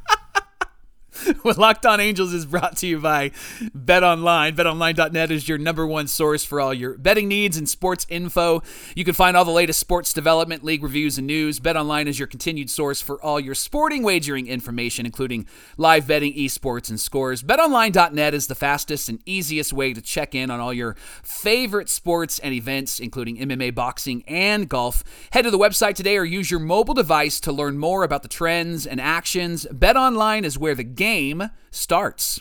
What 1.56 1.58
Locked 1.58 1.86
On 1.86 2.00
Angels 2.00 2.34
is 2.34 2.44
brought 2.44 2.76
to 2.78 2.88
you 2.88 2.98
by 2.98 3.30
Bet 3.72 4.02
Online. 4.02 4.56
BetOnline.net 4.56 5.30
is 5.30 5.48
your 5.48 5.58
number 5.58 5.86
one 5.86 6.08
source 6.08 6.44
for 6.44 6.60
all 6.60 6.74
your 6.74 6.98
betting 6.98 7.28
needs 7.28 7.56
and 7.56 7.68
sports 7.68 8.04
info. 8.08 8.64
You 8.96 9.04
can 9.04 9.14
find 9.14 9.36
all 9.36 9.44
the 9.44 9.52
latest 9.52 9.78
sports 9.78 10.12
development, 10.12 10.64
league 10.64 10.82
reviews, 10.82 11.18
and 11.18 11.26
news. 11.28 11.60
Bet 11.60 11.76
Online 11.76 12.08
is 12.08 12.18
your 12.18 12.26
continued 12.26 12.68
source 12.68 13.00
for 13.00 13.22
all 13.22 13.38
your 13.38 13.54
sporting 13.54 14.02
wagering 14.02 14.48
information, 14.48 15.06
including 15.06 15.46
live 15.76 16.08
betting, 16.08 16.34
esports, 16.34 16.90
and 16.90 16.98
scores. 16.98 17.44
BetOnline.net 17.44 18.34
is 18.34 18.48
the 18.48 18.56
fastest 18.56 19.08
and 19.08 19.20
easiest 19.24 19.72
way 19.72 19.92
to 19.92 20.02
check 20.02 20.34
in 20.34 20.50
on 20.50 20.58
all 20.58 20.74
your 20.74 20.96
favorite 21.22 21.88
sports 21.88 22.40
and 22.40 22.54
events, 22.54 22.98
including 22.98 23.36
MMA, 23.36 23.72
boxing, 23.72 24.24
and 24.26 24.68
golf. 24.68 25.04
Head 25.30 25.42
to 25.42 25.52
the 25.52 25.58
website 25.58 25.94
today 25.94 26.16
or 26.16 26.24
use 26.24 26.50
your 26.50 26.58
mobile 26.58 26.94
device 26.94 27.38
to 27.38 27.52
learn 27.52 27.78
more 27.78 28.02
about 28.02 28.22
the 28.22 28.28
trends 28.28 28.84
and 28.84 29.00
actions. 29.00 29.64
BetOnline 29.72 30.42
is 30.42 30.58
where 30.58 30.74
the 30.74 30.82
game 30.82 31.35
starts. 31.70 32.40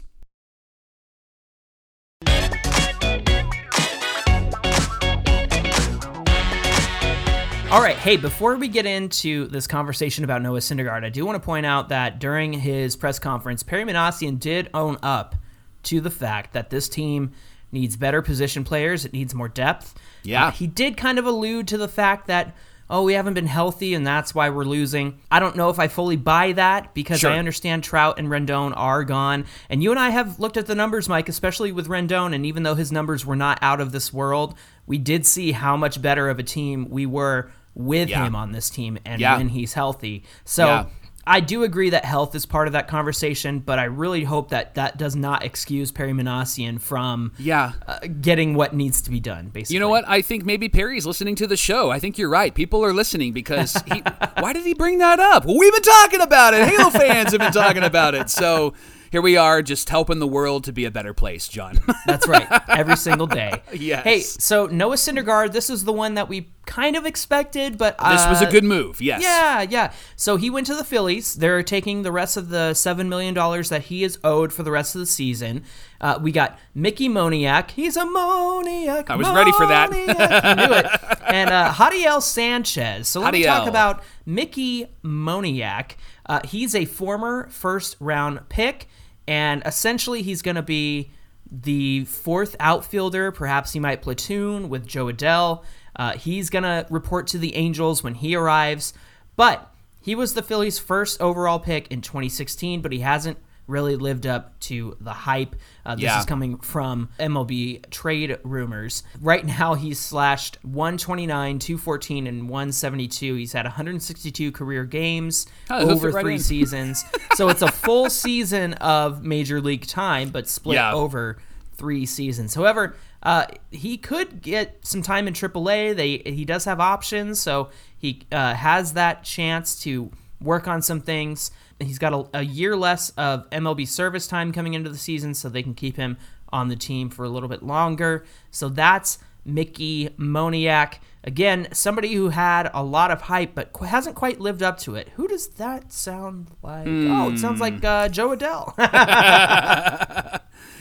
All 7.71 7.81
right, 7.81 7.97
hey, 7.97 8.15
before 8.15 8.55
we 8.55 8.67
get 8.67 8.86
into 8.86 9.47
this 9.47 9.67
conversation 9.67 10.23
about 10.23 10.41
Noah 10.41 10.60
Syndergaard, 10.60 11.03
I 11.03 11.10
do 11.10 11.25
want 11.25 11.36
to 11.36 11.45
point 11.45 11.65
out 11.65 11.89
that 11.89 12.19
during 12.19 12.53
his 12.53 12.95
press 12.95 13.19
conference, 13.19 13.63
Perry 13.63 13.84
Minasian 13.84 14.39
did 14.39 14.69
own 14.73 14.97
up 15.03 15.36
to 15.84 15.99
the 15.99 16.12
fact 16.12 16.53
that 16.53 16.69
this 16.69 16.88
team 16.88 17.31
needs 17.71 17.97
better 17.97 18.21
position 18.21 18.63
players, 18.63 19.03
it 19.03 19.13
needs 19.13 19.34
more 19.34 19.49
depth. 19.49 19.93
Yeah. 20.23 20.47
Uh, 20.47 20.51
he 20.51 20.67
did 20.67 20.95
kind 20.95 21.19
of 21.19 21.25
allude 21.25 21.67
to 21.67 21.77
the 21.77 21.88
fact 21.88 22.27
that, 22.27 22.55
oh, 22.89 23.04
we 23.04 23.13
haven't 23.13 23.34
been 23.34 23.48
healthy 23.48 23.93
and 23.95 24.06
that's 24.06 24.36
why 24.36 24.50
we're 24.50 24.63
losing. 24.63 25.17
I 25.32 25.39
don't 25.39 25.56
know 25.56 25.69
if 25.69 25.80
I 25.80 25.88
fully 25.88 26.15
buy 26.17 26.52
that 26.54 26.93
because 26.93 27.19
Sure. 27.21 27.32
I 27.32 27.39
understand 27.39 27.84
Trout 27.84 28.19
and 28.19 28.28
Rendon 28.28 28.74
are 28.76 29.04
gone. 29.04 29.45
And 29.69 29.82
you 29.82 29.89
and 29.91 30.00
I 30.00 30.10
have 30.10 30.39
looked 30.39 30.58
at 30.58 30.67
the 30.67 30.76
numbers, 30.76 31.10
Mike, 31.10 31.28
especially 31.28 31.71
with 31.71 31.88
Rendon, 31.88 32.34
and 32.36 32.45
even 32.45 32.63
though 32.63 32.76
his 32.76 32.91
numbers 32.91 33.26
were 33.26 33.36
not 33.36 33.58
out 33.62 33.82
of 33.82 33.91
this 33.91 34.13
world, 34.13 34.56
we 34.86 34.98
did 35.00 35.26
see 35.26 35.52
how 35.54 35.76
much 35.76 36.02
better 36.02 36.30
of 36.30 36.38
a 36.38 36.43
team 36.43 36.88
we 36.89 37.06
were 37.06 37.50
with 37.74 38.08
Yeah. 38.10 38.26
him 38.26 38.36
on 38.36 38.52
this 38.52 38.69
team 38.69 38.98
and 39.04 39.19
Yeah. 39.19 39.38
when 39.38 39.50
he's 39.50 39.74
healthy. 39.74 40.24
So 40.43 40.65
Yeah. 40.67 40.86
I 41.27 41.39
do 41.39 41.63
agree 41.63 41.89
that 41.89 42.05
health 42.05 42.35
is 42.35 42.45
part 42.45 42.67
of 42.67 42.73
that 42.73 42.88
conversation, 42.88 43.59
but 43.59 43.79
I 43.79 43.85
really 43.85 44.23
hope 44.23 44.49
that 44.49 44.75
that 44.75 44.97
does 44.97 45.15
not 45.15 45.43
excuse 45.43 45.91
Perry 45.91 46.11
Minasian 46.13 46.79
from 46.79 47.31
Yeah. 47.39 47.71
uh, 47.88 47.99
getting 48.21 48.53
what 48.53 48.75
needs 48.75 49.01
to 49.03 49.09
be 49.09 49.19
done. 49.19 49.49
Basically, 49.49 49.73
You 49.73 49.79
know 49.79 49.89
what? 49.89 50.07
I 50.07 50.21
think 50.21 50.45
maybe 50.45 50.69
Perry's 50.69 51.05
listening 51.05 51.35
to 51.38 51.47
the 51.47 51.57
show. 51.57 51.89
I 51.89 51.99
think 51.99 52.17
you're 52.19 52.29
right. 52.29 52.53
People 52.53 52.85
are 52.85 52.93
listening 52.93 53.33
because 53.33 53.73
he, 53.91 54.01
why 54.39 54.53
did 54.53 54.65
he 54.65 54.73
bring 54.75 54.99
that 54.99 55.19
up? 55.19 55.45
Well, 55.45 55.57
we've 55.57 55.73
been 55.73 55.81
talking 55.81 56.21
about 56.21 56.53
it. 56.53 56.67
Halo 56.67 56.89
fans 56.91 57.31
have 57.31 57.41
been 57.41 57.51
talking 57.51 57.83
about 57.83 58.13
it. 58.13 58.29
So 58.29 58.73
here 59.15 59.21
we 59.21 59.38
are, 59.38 59.62
just 59.62 59.89
helping 59.89 60.19
the 60.19 60.28
world 60.28 60.65
to 60.65 60.73
be 60.73 60.84
a 60.84 60.91
better 60.91 61.13
place, 61.13 61.47
John. 61.47 61.80
That's 62.06 62.28
right. 62.28 62.45
Every 62.67 62.97
single 62.97 63.28
day. 63.28 63.62
Yes. 63.75 64.04
Hey, 64.04 64.21
so 64.21 64.67
Noah 64.67 64.95
Syndergaard, 64.95 65.51
this 65.51 65.69
is 65.69 65.84
the 65.84 65.91
one 65.91 66.13
that 66.15 66.30
we 66.30 66.49
kind 66.65 66.95
of 66.95 67.06
expected, 67.06 67.78
but 67.78 67.97
This 67.97 68.25
was 68.25 68.41
a 68.41 68.47
uh, 68.47 68.51
good 68.51 68.63
move. 68.63 69.01
Yes. 69.01 69.21
Yeah, 69.21 69.62
yeah. 69.62 69.93
So 70.15 70.38
he 70.38 70.49
went 70.49 70.65
to 70.67 70.75
the 70.75 70.84
Phillies. 70.84 71.36
They're 71.36 71.62
taking 71.62 72.04
the 72.04 72.12
rest 72.12 72.38
of 72.38 72.49
the 72.49 72.73
seven 72.73 73.10
million 73.10 73.34
dollars 73.34 73.69
that 73.69 73.84
he 73.84 74.04
is 74.04 74.17
owed 74.23 74.54
for 74.54 74.63
the 74.63 74.71
rest 74.71 74.95
of 74.95 74.99
the 74.99 75.06
season. 75.06 75.63
Uh, 75.99 76.17
we 76.21 76.32
got 76.32 76.58
Mickey 76.73 77.10
Moniak. 77.10 77.71
He's 77.71 77.97
a 77.97 78.06
Moniak. 78.06 79.10
I 79.10 79.15
was 79.15 79.30
ready 79.30 79.51
for 79.51 79.67
that. 79.67 79.89
I 79.91 80.54
knew 80.54 80.73
it. 80.73 80.86
And 81.28 81.49
uh, 81.49 81.73
Jadiel 81.73 82.21
Sanchez. 82.21 83.08
So 83.08 83.19
let 83.19 83.34
me 83.34 83.43
talk 83.43 83.67
about 83.67 84.04
Mickey 84.25 84.88
Moniak. 85.04 85.95
Uh, 86.25 86.39
he's 86.45 86.73
a 86.73 86.86
former 86.86 87.47
first 87.49 87.97
round 87.99 88.47
pick, 88.47 88.88
and 89.27 89.63
essentially 89.65 90.21
he's 90.21 90.41
going 90.41 90.55
to 90.55 90.61
be 90.61 91.11
the 91.51 92.05
fourth 92.05 92.55
outfielder. 92.59 93.31
Perhaps 93.31 93.73
he 93.73 93.79
might 93.79 94.01
platoon 94.01 94.69
with 94.69 94.85
Jo 94.85 95.07
Adell. 95.07 95.63
Uh, 95.95 96.13
he's 96.13 96.49
going 96.49 96.63
to 96.63 96.85
report 96.89 97.27
to 97.27 97.38
the 97.38 97.55
Angels 97.55 98.03
when 98.03 98.15
he 98.15 98.35
arrives. 98.35 98.93
But 99.35 99.71
he 100.01 100.15
was 100.15 100.33
the 100.33 100.43
Phillies' 100.43 100.79
first 100.79 101.21
overall 101.21 101.59
pick 101.59 101.91
in 101.91 102.01
2016, 102.01 102.81
but 102.81 102.91
he 102.91 102.99
hasn't 102.99 103.38
really 103.67 103.95
lived 103.95 104.28
up 104.28 104.60
to 104.60 104.95
the 105.01 105.12
hype. 105.13 105.56
Uh, 105.86 105.95
this 105.95 106.04
Yeah. 106.04 106.19
is 106.19 106.25
coming 106.25 106.58
from 106.58 107.10
MLB 107.19 107.82
trade 107.89 108.38
rumors. 108.43 109.04
Right 109.19 109.45
now, 109.45 109.73
he's 109.73 109.99
slashed 109.99 110.58
129, 110.63 111.60
214, 111.60 112.28
and 112.28 112.47
172. 112.49 113.36
He's 113.36 113.54
had 113.54 113.65
162 113.65 114.51
career 114.51 114.86
games 114.86 115.47
Oh, 115.69 115.89
over 115.89 116.10
right 116.12 116.21
three 116.21 116.34
in. 116.36 116.39
seasons. 116.54 117.04
so 117.36 117.49
it's 117.49 117.62
a 117.62 117.71
full 117.71 118.10
season 118.10 118.73
of 118.75 119.23
major 119.23 119.60
league 119.62 119.88
time, 119.88 120.30
but 120.30 120.47
split 120.47 120.75
Yeah. 120.75 120.93
over 120.93 121.38
three 121.73 122.06
seasons. 122.06 122.54
However, 122.56 122.95
uh, 123.23 123.45
he 123.71 123.97
could 123.97 124.41
get 124.41 124.78
some 124.86 125.01
time 125.01 125.28
in 125.28 125.34
AAA. 125.34 125.93
They 125.93 126.17
he 126.32 126.45
does 126.45 126.65
have 126.65 126.80
options, 126.80 127.39
so 127.39 127.69
he 127.97 128.21
uh, 128.32 128.54
has 128.54 128.93
that 128.93 129.23
chance 129.23 129.80
to 129.82 130.12
work 130.39 130.67
on 130.67 130.82
some 130.82 131.01
things. 131.01 131.49
He's 131.79 131.99
got 131.99 132.13
a, 132.13 132.39
a 132.39 132.41
year 132.43 132.75
less 132.77 133.09
of 133.11 133.49
MLB 133.49 133.88
service 133.88 134.27
time 134.27 134.51
coming 134.51 134.73
into 134.73 134.89
the 134.89 134.97
season, 134.97 135.33
so 135.33 135.49
they 135.49 135.63
can 135.63 135.73
keep 135.73 135.97
him 135.97 136.17
on 136.53 136.69
the 136.69 136.75
team 136.75 137.09
for 137.09 137.25
a 137.25 137.29
little 137.29 137.49
bit 137.49 137.63
longer. 137.63 138.23
So 138.51 138.69
that's 138.69 139.17
Mickey 139.43 140.09
Moniak. 140.17 140.95
Again, 141.25 141.67
somebody 141.73 142.13
who 142.13 142.29
had 142.29 142.69
a 142.73 142.83
lot 142.83 143.09
of 143.11 143.21
hype 143.23 143.55
but 143.55 143.73
qu- 143.73 143.85
hasn't 143.85 144.15
quite 144.15 144.39
lived 144.39 144.61
up 144.63 144.77
to 144.79 144.95
it. 144.95 145.09
Who 145.15 145.27
does 145.27 145.47
that 145.55 145.91
sound 145.91 146.47
like? 146.61 146.85
Oh, 146.88 147.31
it 147.31 147.39
sounds 147.39 147.59
like 147.59 147.83
uh, 147.83 148.07
Jo 148.09 148.35
Adell. 148.35 148.73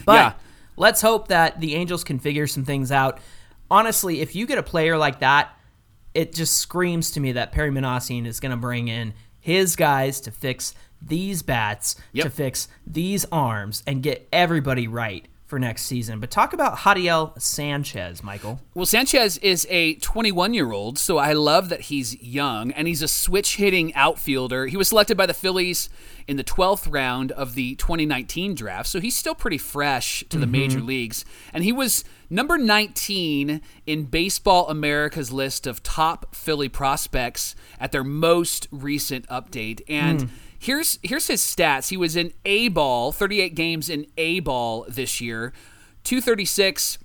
but 0.05 0.13
Yeah. 0.15 0.33
let's 0.77 1.01
hope 1.01 1.29
that 1.29 1.61
the 1.61 1.75
Angels 1.75 2.05
can 2.05 2.19
figure 2.19 2.47
some 2.47 2.65
things 2.65 2.93
out. 2.93 3.19
Honestly, 3.71 4.21
if 4.21 4.35
you 4.37 4.47
get 4.47 4.59
a 4.59 4.63
player 4.63 4.97
like 4.99 5.21
that, 5.21 5.51
it 6.15 6.33
just 6.33 6.59
screams 6.59 7.11
to 7.13 7.21
me 7.21 7.33
that 7.33 7.51
Perry 7.53 7.71
Minasian 7.71 8.27
is 8.27 8.39
going 8.39 8.51
to 8.51 8.57
bring 8.57 8.89
in 8.89 9.15
his 9.45 9.77
guys 9.77 10.21
to 10.23 10.31
fix 10.31 10.75
these 11.03 11.43
bats, 11.43 11.97
Yep. 12.15 12.25
to 12.25 12.31
fix 12.31 12.67
these 12.87 13.27
arms, 13.31 13.83
and 13.87 14.03
get 14.03 14.27
everybody 14.33 14.89
right 14.89 15.29
for 15.55 15.61
next 15.61 15.83
season. 15.83 16.19
But 16.19 16.33
talk 16.33 16.53
about 16.53 16.79
Jadiel 16.79 17.41
Sanchez, 17.41 18.25
Michael. 18.25 18.59
Well, 18.75 18.87
Sanchez 18.87 19.39
is 19.39 19.69
a 19.71 19.95
21 19.95 20.53
year 20.53 20.73
old, 20.73 20.99
so 20.99 21.19
I 21.19 21.33
love 21.33 21.69
that 21.69 21.83
he's 21.83 22.21
young 22.21 22.73
and 22.73 22.89
he's 22.89 23.03
a 23.03 23.07
switch 23.07 23.55
hitting 23.55 23.95
outfielder. 23.95 24.67
He 24.67 24.77
was 24.77 24.89
selected 24.89 25.17
by 25.17 25.27
the 25.27 25.33
Phillies 25.33 25.89
in 26.27 26.37
the 26.37 26.43
12th 26.43 26.93
round 26.93 27.31
of 27.31 27.55
the 27.55 27.77
2019 27.77 28.57
draft, 28.57 28.89
so 28.89 28.99
he's 28.99 29.17
still 29.17 29.37
pretty 29.37 29.59
fresh 29.59 30.25
to 30.29 30.39
the 30.39 30.47
major 30.49 30.79
mm-hmm. 30.79 30.89
leagues. 30.89 31.25
And 31.53 31.63
he 31.63 31.71
was 31.71 32.03
number 32.29 32.59
19 32.59 33.61
in 33.87 34.05
Baseball 34.07 34.69
America's 34.69 35.31
list 35.31 35.69
of 35.69 35.85
top 35.85 36.35
Philly 36.35 36.69
prospects 36.69 37.55
at 37.79 37.93
their 37.93 38.03
most 38.03 38.67
recent 38.73 39.25
update. 39.29 39.83
And 39.87 40.23
hmm. 40.23 40.29
Here's 40.65 40.99
here's 41.03 41.27
his 41.27 41.43
stats. 41.43 41.89
He 41.91 41.97
was 41.99 42.17
in 42.17 42.33
A 42.47 42.69
ball, 42.69 43.13
38 43.13 43.55
games 43.55 43.91
in 43.91 44.07
A 44.17 44.41
ball 44.41 44.87
this 44.89 45.21
year, 45.21 45.53
236, 46.05 46.97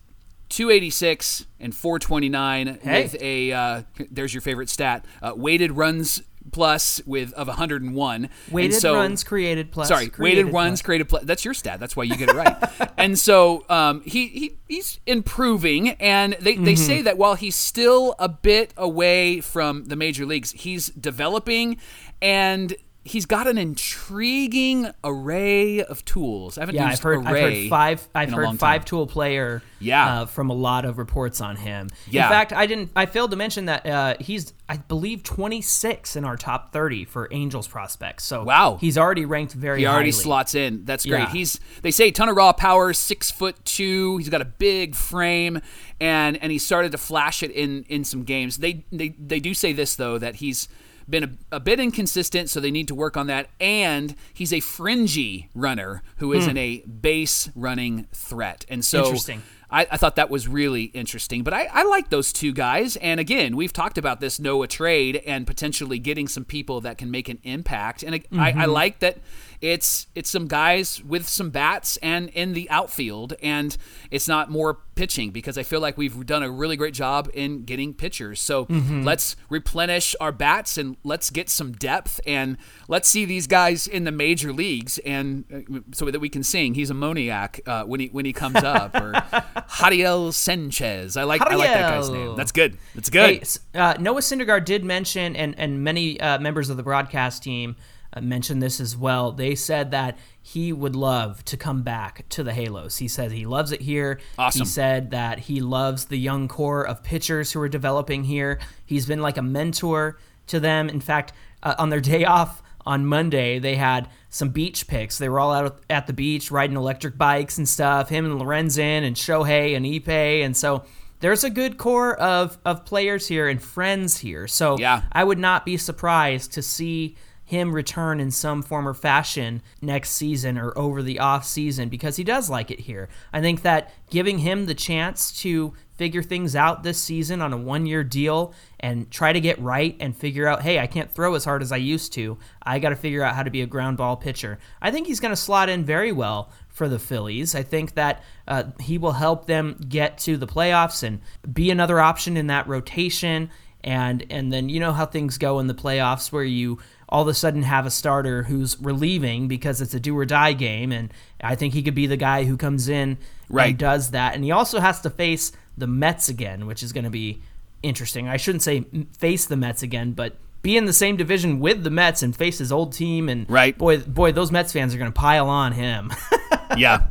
286, 0.47 1.45
and 1.59 1.75
429 1.75 2.79
Hey. 2.81 3.03
with 3.03 3.21
a 3.21 3.51
uh, 3.51 3.81
there's 4.09 4.33
your 4.33 4.39
favorite 4.39 4.69
stat, 4.69 5.03
uh, 5.21 5.33
weighted 5.35 5.73
runs 5.73 6.21
plus 6.53 7.01
with 7.05 7.33
of 7.33 7.47
101. 7.47 8.23
And 8.23 8.29
Weighted 8.49 8.79
so- 8.79 8.95
runs 8.95 9.25
created 9.25 9.71
plus. 9.73 9.89
Sorry, 9.89 10.07
created 10.07 10.45
weighted 10.45 10.53
runs 10.53 10.79
plus. 10.79 10.85
created 10.85 11.09
play. 11.09 11.19
That's 11.23 11.43
your 11.43 11.53
stat. 11.53 11.81
That's 11.81 11.97
why 11.97 12.03
you 12.05 12.15
get 12.15 12.29
it 12.29 12.35
right. 12.35 12.91
and 12.97 13.19
so 13.19 13.65
um, 13.69 14.01
he, 14.05 14.27
he 14.27 14.53
he's 14.69 15.01
improving, 15.05 15.89
and 15.89 16.33
they, 16.39 16.55
they 16.55 16.73
Mm-hmm. 16.75 16.75
say 16.75 17.01
that 17.01 17.17
while 17.17 17.35
he's 17.35 17.57
still 17.57 18.15
a 18.19 18.29
bit 18.29 18.73
away 18.77 19.41
from 19.41 19.83
the 19.85 19.97
major 19.97 20.25
leagues, 20.25 20.53
he's 20.53 20.87
developing, 20.91 21.77
and 22.21 22.73
he's 23.09 23.25
got 23.25 23.47
an 23.47 23.57
intriguing 23.57 24.87
array 25.03 25.83
of 25.83 26.03
tools. 26.05 26.57
I 26.57 26.61
haven't 26.61 26.75
Yeah, 26.75 26.89
used 26.89 26.99
I've 26.99 27.03
heard, 27.03 27.25
I've 27.25 27.37
heard 27.37 27.69
five. 27.69 28.07
I've 28.15 28.31
heard 28.31 28.45
time. 28.45 28.57
five 28.57 28.85
tool 28.85 29.07
player. 29.07 29.61
Yeah. 29.81 30.21
uh, 30.21 30.25
from 30.25 30.49
a 30.49 30.53
lot 30.53 30.83
of 30.83 30.97
reports 30.97 31.39
on 31.39 31.55
him. 31.55 31.89
Yeah. 32.09 32.25
In 32.25 32.29
fact, 32.31 32.51
I 32.51 32.65
didn't. 32.65 32.91
I 32.95 33.05
failed 33.05 33.31
to 33.31 33.37
mention 33.37 33.65
that 33.65 33.85
uh, 33.85 34.15
he's, 34.19 34.53
I 34.67 34.75
believe, 34.77 35.23
26 35.23 36.15
in 36.17 36.25
our 36.25 36.35
top 36.35 36.73
30 36.73 37.05
for 37.05 37.29
Angels 37.31 37.65
prospects. 37.67 38.25
So 38.25 38.43
Wow. 38.43 38.77
he's 38.81 38.97
already 38.97 39.23
ranked 39.25 39.53
very. 39.53 39.79
He 39.79 39.85
already 39.87 40.09
highly. 40.11 40.23
slots 40.23 40.53
in. 40.55 40.83
That's 40.85 41.05
great. 41.05 41.19
Yeah. 41.19 41.31
He's 41.31 41.59
they 41.81 41.91
say 41.91 42.11
ton 42.11 42.27
of 42.29 42.35
raw 42.35 42.51
power, 42.51 42.91
six 42.93 43.31
foot 43.31 43.63
two. 43.63 44.17
He's 44.17 44.27
got 44.29 44.41
a 44.41 44.45
big 44.45 44.95
frame, 44.95 45.61
and 46.01 46.35
and 46.41 46.51
he 46.51 46.57
started 46.59 46.91
to 46.91 46.97
flash 46.97 47.41
it 47.41 47.51
in 47.51 47.85
in 47.87 48.03
some 48.03 48.23
games. 48.23 48.57
They 48.57 48.85
they 48.91 49.09
they 49.17 49.39
do 49.39 49.53
say 49.53 49.71
this 49.71 49.95
though 49.95 50.17
that 50.17 50.35
he's 50.35 50.67
been 51.09 51.23
a, 51.51 51.55
a 51.55 51.59
bit 51.59 51.79
inconsistent, 51.79 52.49
so 52.49 52.59
they 52.59 52.71
need 52.71 52.87
to 52.89 52.95
work 52.95 53.17
on 53.17 53.27
that. 53.27 53.49
And 53.59 54.15
he's 54.33 54.53
a 54.53 54.59
fringy 54.59 55.49
runner 55.55 56.03
who 56.17 56.33
isn't 56.33 56.57
a 56.57 56.79
base 56.81 57.49
running 57.55 58.07
threat. 58.13 58.65
And 58.69 58.83
so 58.85 59.03
Interesting. 59.05 59.43
I, 59.71 59.85
I 59.91 59.97
thought 59.97 60.15
that 60.15 60.29
was 60.31 60.47
really 60.47 60.85
interesting. 60.85 61.43
But 61.43 61.53
I, 61.53 61.65
I 61.71 61.83
like 61.83 62.09
those 62.09 62.33
two 62.33 62.53
guys. 62.53 62.95
And 62.97 63.19
again, 63.19 63.55
we've 63.55 63.71
talked 63.73 63.97
about 63.99 64.19
this 64.19 64.39
Noah 64.39 64.67
trade 64.67 65.17
and 65.27 65.45
potentially 65.45 65.99
getting 65.99 66.27
some 66.27 66.43
people 66.43 66.81
that 66.81 66.97
can 66.97 67.11
make 67.11 67.29
an 67.29 67.37
impact. 67.43 68.01
And 68.01 68.15
I, 68.15 68.17
I 68.31 68.51
Mm-hmm. 68.51 68.71
like 68.71 68.99
that 68.99 69.17
it's 69.61 70.07
it's 70.15 70.29
some 70.29 70.47
guys 70.47 71.03
with 71.03 71.27
some 71.27 71.49
bats 71.49 71.97
and 71.97 72.29
in 72.29 72.53
the 72.53 72.69
outfield, 72.69 73.33
and 73.43 73.75
it's 74.11 74.27
not 74.27 74.49
more 74.49 74.79
pitching 74.95 75.31
because 75.31 75.57
I 75.57 75.63
feel 75.63 75.79
like 75.79 75.97
we've 75.97 76.25
done 76.25 76.43
a 76.43 76.49
really 76.51 76.75
great 76.77 76.93
job 76.93 77.29
in 77.33 77.63
getting 77.63 77.93
pitchers. 77.93 78.39
So 78.41 78.65
Mm-hmm. 78.65 79.03
let's 79.03 79.35
replenish 79.49 80.15
our 80.21 80.31
bats 80.31 80.77
and 80.77 80.95
let's 81.03 81.29
get 81.29 81.49
some 81.49 81.71
depth 81.73 82.19
and 82.25 82.57
let's 82.87 83.07
see 83.09 83.25
these 83.25 83.47
guys 83.47 83.87
in 83.87 84.03
the 84.03 84.11
major 84.11 84.53
leagues 84.53 84.97
and 84.99 85.43
uh, 85.53 85.79
so 85.93 86.09
that 86.11 86.19
we 86.19 86.29
can 86.29 86.43
sing. 86.43 86.73
He's 86.75 86.89
a 86.89 86.93
moniac 86.93 87.61
uh, 87.65 87.83
when 87.83 87.99
he 87.99 88.07
when 88.07 88.25
he 88.25 88.33
comes 88.33 88.57
up 88.57 88.95
or 88.95 89.13
Jadiel 89.69 90.33
Sanchez. 90.33 91.17
I 91.17 91.23
like 91.23 91.41
I 91.41 91.55
like 91.55 91.69
that 91.69 91.89
guy's 91.91 92.09
name. 92.09 92.35
That's 92.35 92.51
good. 92.51 92.77
That's 92.95 93.09
good. 93.09 93.47
Hey, 93.73 93.79
uh, 93.79 93.95
Noah 93.99 94.21
Syndergaard 94.21 94.65
did 94.65 94.83
mention, 94.83 95.35
and 95.35 95.57
and 95.57 95.83
many 95.83 96.19
uh, 96.19 96.39
members 96.39 96.69
of 96.69 96.77
the 96.77 96.83
broadcast 96.83 97.43
team 97.43 97.75
mentioned 98.19 98.61
this 98.61 98.79
as 98.79 98.97
well. 98.97 99.31
They 99.31 99.55
said 99.55 99.91
that 99.91 100.17
he 100.41 100.73
would 100.73 100.95
love 100.95 101.45
to 101.45 101.57
come 101.57 101.83
back 101.83 102.27
to 102.29 102.43
the 102.43 102.53
Halos. 102.53 102.97
He 102.97 103.07
says 103.07 103.31
he 103.31 103.45
loves 103.45 103.71
it 103.71 103.81
here. 103.81 104.19
Awesome. 104.37 104.61
He 104.61 104.65
said 104.65 105.11
that 105.11 105.39
he 105.39 105.61
loves 105.61 106.05
the 106.05 106.17
young 106.17 106.47
core 106.47 106.85
of 106.85 107.03
pitchers 107.03 107.51
who 107.51 107.61
are 107.61 107.69
developing 107.69 108.23
here. 108.23 108.59
He's 108.85 109.05
been 109.05 109.21
like 109.21 109.37
a 109.37 109.43
mentor 109.43 110.17
to 110.47 110.59
them. 110.59 110.89
In 110.89 110.99
fact, 111.01 111.33
uh, 111.61 111.75
on 111.77 111.89
their 111.89 112.01
day 112.13 112.25
off 112.25 112.63
on 112.85 113.05
Monday, 113.05 113.59
they 113.59 113.75
had 113.75 114.09
some 114.29 114.49
beach 114.49 114.87
pics. 114.87 115.17
They 115.19 115.29
were 115.29 115.39
all 115.39 115.51
out 115.51 115.79
at 115.89 116.07
the 116.07 116.13
beach 116.13 116.49
riding 116.49 116.77
electric 116.77 117.17
bikes 117.17 117.57
and 117.57 117.69
stuff. 117.69 118.09
Him 118.09 118.25
and 118.25 118.41
Lorenzen 118.41 119.03
and 119.05 119.15
Shohei 119.15 119.75
and 119.75 119.85
Ippei, 119.85 120.43
and 120.43 120.57
so 120.57 120.83
there's 121.19 121.43
a 121.43 121.49
good 121.49 121.77
core 121.77 122.15
of 122.15 122.57
of 122.65 122.85
players 122.85 123.27
here 123.27 123.47
and 123.47 123.61
friends 123.61 124.17
here. 124.17 124.47
So 124.47 124.77
Yeah. 124.79 125.03
I 125.11 125.23
would 125.23 125.37
not 125.37 125.65
be 125.65 125.77
surprised 125.77 126.53
to 126.53 126.61
see 126.61 127.15
him 127.49 127.73
return 127.73 128.19
in 128.19 128.29
some 128.29 128.61
form 128.61 128.87
or 128.87 128.93
fashion 128.93 129.59
next 129.81 130.11
season 130.11 130.55
or 130.55 130.71
over 130.77 131.01
the 131.01 131.17
off 131.17 131.43
season 131.43 131.89
because 131.89 132.15
he 132.15 132.23
does 132.23 132.47
like 132.47 132.69
it 132.69 132.81
here. 132.81 133.09
I 133.33 133.41
think 133.41 133.63
that 133.63 133.91
giving 134.11 134.37
him 134.37 134.67
the 134.67 134.75
chance 134.75 135.31
to 135.41 135.73
figure 135.95 136.21
things 136.21 136.55
out 136.55 136.83
this 136.83 137.01
season 137.01 137.41
on 137.41 137.51
a 137.51 137.57
one 137.57 137.87
year 137.87 138.03
deal 138.03 138.53
and 138.79 139.09
try 139.09 139.33
to 139.33 139.41
get 139.41 139.59
right 139.59 139.97
and 139.99 140.15
figure 140.15 140.47
out, 140.47 140.61
hey, 140.61 140.77
I 140.77 140.85
can't 140.85 141.11
throw 141.11 141.33
as 141.33 141.43
hard 141.43 141.63
as 141.63 141.71
I 141.71 141.77
used 141.77 142.13
to. 142.13 142.37
I 142.61 142.77
got 142.77 142.89
to 142.89 142.95
figure 142.95 143.23
out 143.23 143.33
how 143.33 143.41
to 143.41 143.49
be 143.49 143.63
a 143.63 143.65
ground 143.65 143.97
ball 143.97 144.15
pitcher. 144.15 144.59
I 144.79 144.91
think 144.91 145.07
he's 145.07 145.19
going 145.19 145.31
to 145.31 145.35
slot 145.35 145.69
in 145.69 145.83
very 145.83 146.11
well 146.11 146.51
for 146.69 146.87
the 146.87 146.99
Phillies. 146.99 147.55
I 147.55 147.63
think 147.63 147.95
that 147.95 148.23
uh, 148.47 148.65
he 148.79 148.99
will 148.99 149.13
help 149.13 149.47
them 149.47 149.75
get 149.89 150.19
to 150.19 150.37
the 150.37 150.45
playoffs 150.45 151.01
and 151.01 151.19
be 151.51 151.71
another 151.71 151.99
option 151.99 152.37
in 152.37 152.45
that 152.45 152.67
rotation. 152.67 153.49
And 153.83 154.25
and 154.29 154.51
then 154.51 154.67
you 154.69 154.79
know 154.79 154.91
how 154.91 155.05
things 155.05 155.37
go 155.37 155.59
in 155.59 155.67
the 155.67 155.73
playoffs 155.73 156.31
where 156.33 156.43
you 156.43 156.79
all 157.09 157.23
of 157.23 157.27
a 157.27 157.33
sudden 157.33 157.63
have 157.63 157.85
a 157.85 157.91
starter 157.91 158.43
who's 158.43 158.79
relieving 158.79 159.47
because 159.47 159.81
it's 159.81 159.93
a 159.93 159.99
do 159.99 160.17
or 160.17 160.25
die 160.25 160.53
game. 160.53 160.91
And 160.91 161.11
I 161.41 161.55
think 161.55 161.73
he 161.73 161.81
could 161.83 161.95
be 161.95 162.07
the 162.07 162.17
guy 162.17 162.43
who 162.45 162.55
comes 162.55 162.87
in 162.87 163.17
Right. 163.49 163.69
and 163.71 163.77
does 163.79 164.11
that. 164.11 164.35
And 164.35 164.43
he 164.43 164.51
also 164.51 164.79
has 164.79 165.01
to 165.01 165.09
face 165.09 165.51
the 165.77 165.87
Mets 165.87 166.29
again, 166.29 166.67
which 166.67 166.83
is 166.83 166.93
going 166.93 167.05
to 167.05 167.09
be 167.09 167.41
interesting. 167.81 168.27
I 168.27 168.37
shouldn't 168.37 168.61
say 168.61 168.85
face 169.17 169.45
the 169.45 169.57
Mets 169.57 169.81
again, 169.81 170.11
but 170.11 170.35
be 170.61 170.77
in 170.77 170.85
the 170.85 170.93
same 170.93 171.17
division 171.17 171.59
with 171.59 171.83
the 171.83 171.89
Mets 171.89 172.21
and 172.21 172.35
face 172.35 172.59
his 172.59 172.71
old 172.71 172.93
team. 172.93 173.27
And 173.27 173.49
right. 173.49 173.77
boy, 173.77 173.99
boy, 173.99 174.31
those 174.31 174.51
Mets 174.51 174.71
fans 174.73 174.93
are 174.93 174.97
going 174.97 175.11
to 175.11 175.19
pile 175.19 175.47
on 175.49 175.71
him. 175.71 176.11
yeah. 176.77 177.07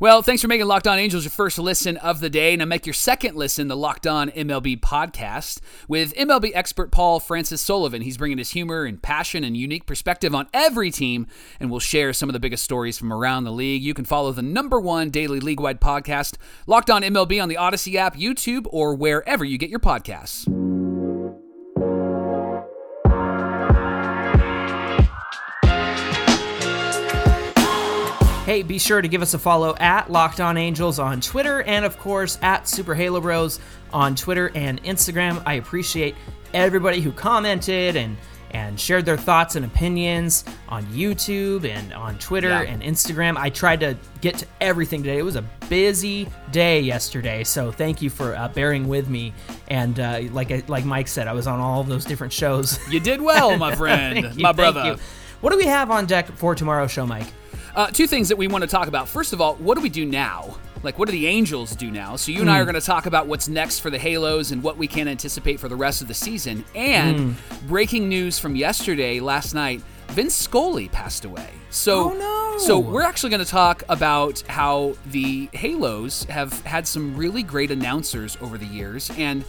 Well, 0.00 0.22
thanks 0.22 0.42
for 0.42 0.48
making 0.48 0.66
Locked 0.66 0.86
On 0.86 0.96
Angels 0.96 1.24
your 1.24 1.32
first 1.32 1.58
listen 1.58 1.96
of 1.96 2.20
the 2.20 2.30
day. 2.30 2.54
Now 2.54 2.66
make 2.66 2.86
your 2.86 2.92
second 2.92 3.34
listen 3.34 3.66
the 3.66 3.76
Locked 3.76 4.06
On 4.06 4.30
MLB 4.30 4.78
podcast 4.78 5.58
with 5.88 6.14
MLB 6.14 6.52
expert 6.54 6.92
Paul 6.92 7.18
Francis 7.18 7.60
Sullivan. 7.60 8.02
He's 8.02 8.16
bringing 8.16 8.38
his 8.38 8.50
humor 8.50 8.84
and 8.84 9.02
passion 9.02 9.42
and 9.42 9.56
unique 9.56 9.86
perspective 9.86 10.36
on 10.36 10.48
every 10.54 10.92
team 10.92 11.26
and 11.58 11.68
will 11.68 11.80
share 11.80 12.12
some 12.12 12.28
of 12.28 12.32
the 12.32 12.38
biggest 12.38 12.62
stories 12.62 12.96
from 12.96 13.12
around 13.12 13.42
the 13.42 13.50
league. 13.50 13.82
You 13.82 13.92
can 13.92 14.04
follow 14.04 14.30
the 14.30 14.40
number 14.40 14.78
one 14.78 15.10
daily 15.10 15.40
league-wide 15.40 15.80
podcast, 15.80 16.36
Locked 16.68 16.90
On 16.90 17.02
MLB 17.02 17.42
on 17.42 17.48
the 17.48 17.56
Odyssey 17.56 17.98
app, 17.98 18.14
YouTube, 18.14 18.66
or 18.70 18.94
wherever 18.94 19.44
you 19.44 19.58
get 19.58 19.68
your 19.68 19.80
podcasts. 19.80 20.57
Hey, 28.48 28.62
be 28.62 28.78
sure 28.78 29.02
to 29.02 29.08
give 29.08 29.20
us 29.20 29.34
a 29.34 29.38
follow 29.38 29.76
at 29.78 30.10
Locked 30.10 30.40
On 30.40 30.56
Angels 30.56 30.98
on 30.98 31.20
Twitter 31.20 31.60
and, 31.64 31.84
of 31.84 31.98
course, 31.98 32.38
at 32.40 32.66
Super 32.66 32.94
Halo 32.94 33.20
Bros 33.20 33.60
on 33.92 34.14
Twitter 34.14 34.50
and 34.54 34.82
Instagram. 34.84 35.42
I 35.44 35.56
appreciate 35.56 36.14
everybody 36.54 37.02
who 37.02 37.12
commented 37.12 37.94
and 37.94 38.16
and 38.52 38.80
shared 38.80 39.04
their 39.04 39.18
thoughts 39.18 39.56
and 39.56 39.66
opinions 39.66 40.46
on 40.70 40.82
YouTube 40.86 41.68
and 41.68 41.92
on 41.92 42.18
Twitter 42.18 42.48
yeah. 42.48 42.62
and 42.62 42.82
Instagram. 42.82 43.36
I 43.36 43.50
tried 43.50 43.80
to 43.80 43.98
get 44.22 44.38
to 44.38 44.46
everything 44.62 45.02
today. 45.02 45.18
It 45.18 45.26
was 45.26 45.36
a 45.36 45.44
busy 45.68 46.26
day 46.50 46.80
yesterday, 46.80 47.44
so 47.44 47.70
thank 47.70 48.00
you 48.00 48.08
for 48.08 48.34
uh, 48.34 48.48
bearing 48.48 48.88
with 48.88 49.10
me. 49.10 49.34
And 49.68 50.00
uh, 50.00 50.22
like 50.30 50.66
like 50.70 50.86
Mike 50.86 51.08
said, 51.08 51.28
I 51.28 51.34
was 51.34 51.46
on 51.46 51.60
all 51.60 51.84
those 51.84 52.06
different 52.06 52.32
shows. 52.32 52.78
You 52.88 52.98
did 52.98 53.20
well, 53.20 53.58
my 53.58 53.74
friend, 53.76 54.34
you, 54.34 54.42
my 54.42 54.52
brother. 54.52 54.96
What 55.42 55.50
do 55.50 55.58
we 55.58 55.66
have 55.66 55.90
on 55.90 56.06
deck 56.06 56.32
for 56.32 56.54
tomorrow's 56.54 56.90
show, 56.90 57.04
Mike? 57.04 57.26
Uh, 57.78 57.86
two 57.86 58.08
things 58.08 58.28
that 58.28 58.34
we 58.34 58.48
want 58.48 58.60
to 58.62 58.66
talk 58.66 58.88
about. 58.88 59.08
First 59.08 59.32
of 59.32 59.40
all, 59.40 59.54
what 59.54 59.76
do 59.76 59.80
we 59.80 59.88
do 59.88 60.04
now? 60.04 60.56
Like, 60.82 60.98
what 60.98 61.06
do 61.06 61.12
the 61.12 61.28
Angels 61.28 61.76
do 61.76 61.92
now? 61.92 62.16
So, 62.16 62.32
you 62.32 62.40
and 62.40 62.48
mm. 62.48 62.52
I 62.52 62.56
hmm. 62.56 62.62
are 62.62 62.64
going 62.64 62.74
to 62.74 62.84
talk 62.84 63.06
about 63.06 63.28
what's 63.28 63.46
next 63.46 63.78
for 63.78 63.88
the 63.88 63.98
Halos 64.00 64.50
and 64.50 64.60
what 64.64 64.76
we 64.76 64.88
can 64.88 65.06
anticipate 65.06 65.60
for 65.60 65.68
the 65.68 65.76
rest 65.76 66.02
of 66.02 66.08
the 66.08 66.14
season. 66.14 66.64
And 66.74 67.36
mm. 67.36 67.68
breaking 67.68 68.08
news 68.08 68.36
from 68.36 68.56
yesterday, 68.56 69.20
last 69.20 69.54
night, 69.54 69.80
Vince 70.08 70.34
Scully 70.34 70.88
passed 70.88 71.24
away. 71.24 71.50
So, 71.70 72.10
oh, 72.10 72.14
no. 72.14 72.58
so 72.58 72.80
we're 72.80 73.02
actually 73.02 73.30
going 73.30 73.44
to 73.44 73.50
talk 73.50 73.84
about 73.88 74.40
how 74.48 74.96
the 75.06 75.48
Halos 75.52 76.24
have 76.24 76.60
had 76.62 76.84
some 76.84 77.16
really 77.16 77.44
great 77.44 77.70
announcers 77.70 78.36
over 78.40 78.58
the 78.58 78.66
years. 78.66 79.08
And 79.16 79.44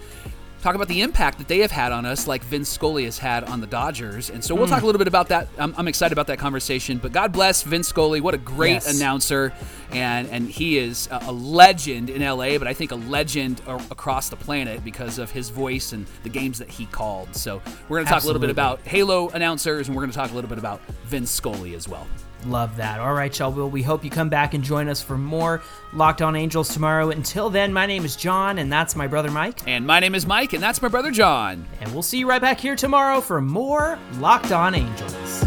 talk 0.62 0.76
about 0.76 0.88
the 0.88 1.02
impact 1.02 1.38
that 1.38 1.48
they 1.48 1.60
have 1.60 1.72
had 1.72 1.92
on 1.92 2.06
us, 2.06 2.28
like 2.28 2.44
Vince 2.44 2.70
Scully 2.70 3.06
has 3.06 3.18
had 3.18 3.44
on 3.46 3.62
the 3.62 3.68
Dodgers. 3.68 4.30
And 4.30 4.44
so 4.44 4.54
we'll 4.56 4.68
mm. 4.68 4.72
talk 4.72 4.84
a 4.84 4.86
little 4.86 5.00
bit 5.00 5.08
about 5.08 5.30
that. 5.30 5.48
I'm, 5.58 5.74
I'm, 5.78 5.88
excited 5.88 6.14
about 6.14 6.28
that 6.28 6.38
conversation. 6.38 6.98
But 6.98 7.12
God 7.12 7.32
bless 7.32 7.64
Vince 7.64 7.88
Scully. 7.88 8.22
What 8.22 8.34
a 8.34 8.38
great 8.38 8.74
yes. 8.74 8.96
announcer. 8.96 9.54
And, 9.92 10.30
and 10.30 10.50
he 10.50 10.78
is 10.78 11.08
a, 11.12 11.20
a, 11.28 11.32
legend 11.32 12.10
in 12.10 12.22
LA, 12.22 12.58
but 12.58 12.68
I 12.68 12.74
think 12.74 12.92
a 12.92 12.96
legend 12.96 13.62
a- 13.66 13.76
across 13.90 14.30
the 14.30 14.36
planet 14.36 14.84
because 14.84 15.18
of 15.18 15.32
his 15.32 15.50
voice 15.50 15.94
and 15.94 16.06
the 16.24 16.30
games 16.30 16.60
that 16.60 16.70
he 16.70 16.86
called. 16.86 17.36
So 17.36 17.62
we're 17.88 17.98
going 17.98 18.06
to 18.06 18.10
talk 18.10 18.18
Absolutely. 18.18 18.30
a 18.30 18.34
little 18.34 18.48
bit 18.48 18.52
about 18.52 18.82
Halo 18.82 19.30
announcers, 19.30 19.88
and 19.88 19.96
we're 19.96 20.04
going 20.04 20.12
to 20.12 20.18
talk 20.18 20.32
a 20.32 20.36
little 20.36 20.50
bit 20.50 20.60
about 20.60 20.82
Vince 21.06 21.32
Scully 21.32 21.74
as 21.74 21.88
well. 21.88 22.06
Love 22.46 22.78
that. 22.78 23.00
All 23.00 23.14
right, 23.14 23.38
y'all. 23.38 23.52
Well, 23.52 23.70
we 23.70 23.84
hope 23.84 24.04
you 24.04 24.10
come 24.10 24.30
back 24.30 24.54
and 24.54 24.64
join 24.64 24.88
us 24.88 25.02
for 25.02 25.18
more 25.18 25.62
Locked 25.94 26.22
On 26.22 26.36
Angels 26.36 26.70
tomorrow. 26.70 27.10
Until 27.10 27.50
then, 27.50 27.74
my 27.74 27.86
name 27.86 28.06
is 28.06 28.16
John, 28.16 28.60
and 28.60 28.72
that's 28.72 28.96
my 28.96 29.08
brother 29.08 29.30
Mike. 29.30 29.68
And 29.68 29.86
my 29.86 30.00
name 30.00 30.16
is 30.16 30.26
Mike, 30.26 30.54
and 30.54 30.64
that's 30.64 30.82
my 30.82 30.88
brother 30.88 31.12
John. 31.12 31.66
And 31.82 31.92
we'll 31.94 32.04
see 32.04 32.20
you 32.20 32.30
right 32.30 32.42
back 32.42 32.60
here 32.60 32.76
tomorrow 32.76 33.20
for 33.20 33.42
more 33.42 34.00
Locked 34.20 34.52
On 34.52 34.74
Angels. 34.74 35.44